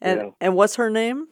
And 0.02 0.20
yeah. 0.20 0.30
and 0.42 0.56
what's 0.56 0.76
her 0.76 0.90
name? 0.90 1.28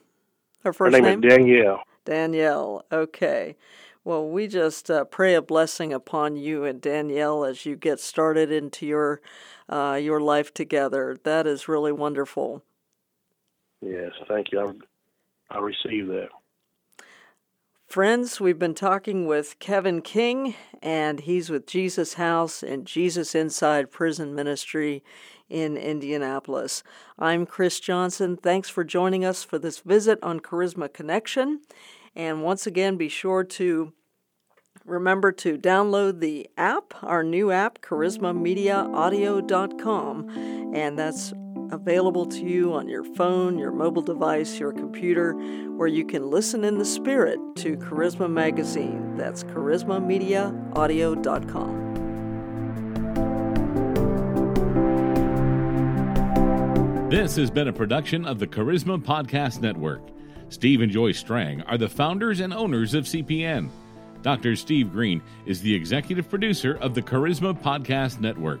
Her 0.64 0.70
Her 0.70 0.72
first 0.72 0.94
name, 0.94 1.04
name? 1.04 1.24
is 1.24 1.30
Danielle. 1.36 1.82
Danielle. 2.04 2.84
Okay. 2.90 3.56
Well, 4.04 4.28
we 4.28 4.46
just 4.48 4.90
uh, 4.90 5.04
pray 5.04 5.34
a 5.34 5.42
blessing 5.42 5.92
upon 5.92 6.36
you 6.36 6.64
and 6.64 6.80
Danielle 6.80 7.44
as 7.44 7.66
you 7.66 7.76
get 7.76 8.00
started 8.00 8.50
into 8.52 8.86
your 8.86 9.20
uh, 9.68 9.98
your 10.00 10.20
life 10.20 10.54
together. 10.54 11.16
That 11.24 11.46
is 11.46 11.68
really 11.68 11.92
wonderful. 11.92 12.62
Yes, 13.82 14.12
thank 14.28 14.52
you. 14.52 14.60
I, 15.50 15.56
I 15.56 15.60
received 15.60 16.08
that. 16.10 16.28
Friends, 17.86 18.40
we've 18.40 18.58
been 18.58 18.74
talking 18.74 19.26
with 19.26 19.60
Kevin 19.60 20.02
King, 20.02 20.56
and 20.82 21.20
he's 21.20 21.50
with 21.50 21.68
Jesus 21.68 22.14
House 22.14 22.64
and 22.64 22.84
Jesus 22.84 23.32
Inside 23.32 23.92
Prison 23.92 24.34
Ministry 24.34 25.04
in 25.48 25.76
Indianapolis. 25.76 26.82
I'm 27.16 27.46
Chris 27.46 27.78
Johnson. 27.78 28.36
Thanks 28.36 28.68
for 28.68 28.82
joining 28.82 29.24
us 29.24 29.44
for 29.44 29.56
this 29.58 29.78
visit 29.78 30.18
on 30.20 30.40
Charisma 30.40 30.92
Connection. 30.92 31.60
And 32.16 32.42
once 32.42 32.66
again, 32.66 32.96
be 32.96 33.08
sure 33.08 33.44
to 33.44 33.92
remember 34.84 35.30
to 35.32 35.56
download 35.56 36.18
the 36.18 36.50
app, 36.58 36.92
our 37.02 37.22
new 37.22 37.52
app, 37.52 37.80
charismamediaaudio.com, 37.82 40.74
and 40.74 40.98
that's 40.98 41.32
available 41.72 42.26
to 42.26 42.44
you 42.44 42.72
on 42.72 42.88
your 42.88 43.04
phone, 43.04 43.58
your 43.58 43.72
mobile 43.72 44.02
device, 44.02 44.58
your 44.58 44.72
computer, 44.72 45.32
where 45.76 45.88
you 45.88 46.04
can 46.04 46.30
listen 46.30 46.64
in 46.64 46.78
the 46.78 46.84
spirit 46.84 47.38
to 47.56 47.76
Charisma 47.76 48.30
Magazine. 48.30 49.16
That's 49.16 49.42
charismamediaaudio.com. 49.44 51.86
This 57.10 57.36
has 57.36 57.50
been 57.50 57.68
a 57.68 57.72
production 57.72 58.26
of 58.26 58.40
the 58.40 58.46
Charisma 58.46 59.02
Podcast 59.02 59.60
Network. 59.60 60.02
Steve 60.48 60.80
and 60.80 60.90
Joy 60.90 61.12
Strang 61.12 61.62
are 61.62 61.78
the 61.78 61.88
founders 61.88 62.40
and 62.40 62.52
owners 62.52 62.94
of 62.94 63.04
CPN. 63.04 63.68
Dr. 64.22 64.56
Steve 64.56 64.90
Greene 64.90 65.22
is 65.44 65.60
the 65.60 65.72
executive 65.72 66.28
producer 66.28 66.78
of 66.80 66.94
the 66.94 67.02
Charisma 67.02 67.56
Podcast 67.60 68.18
Network. 68.18 68.60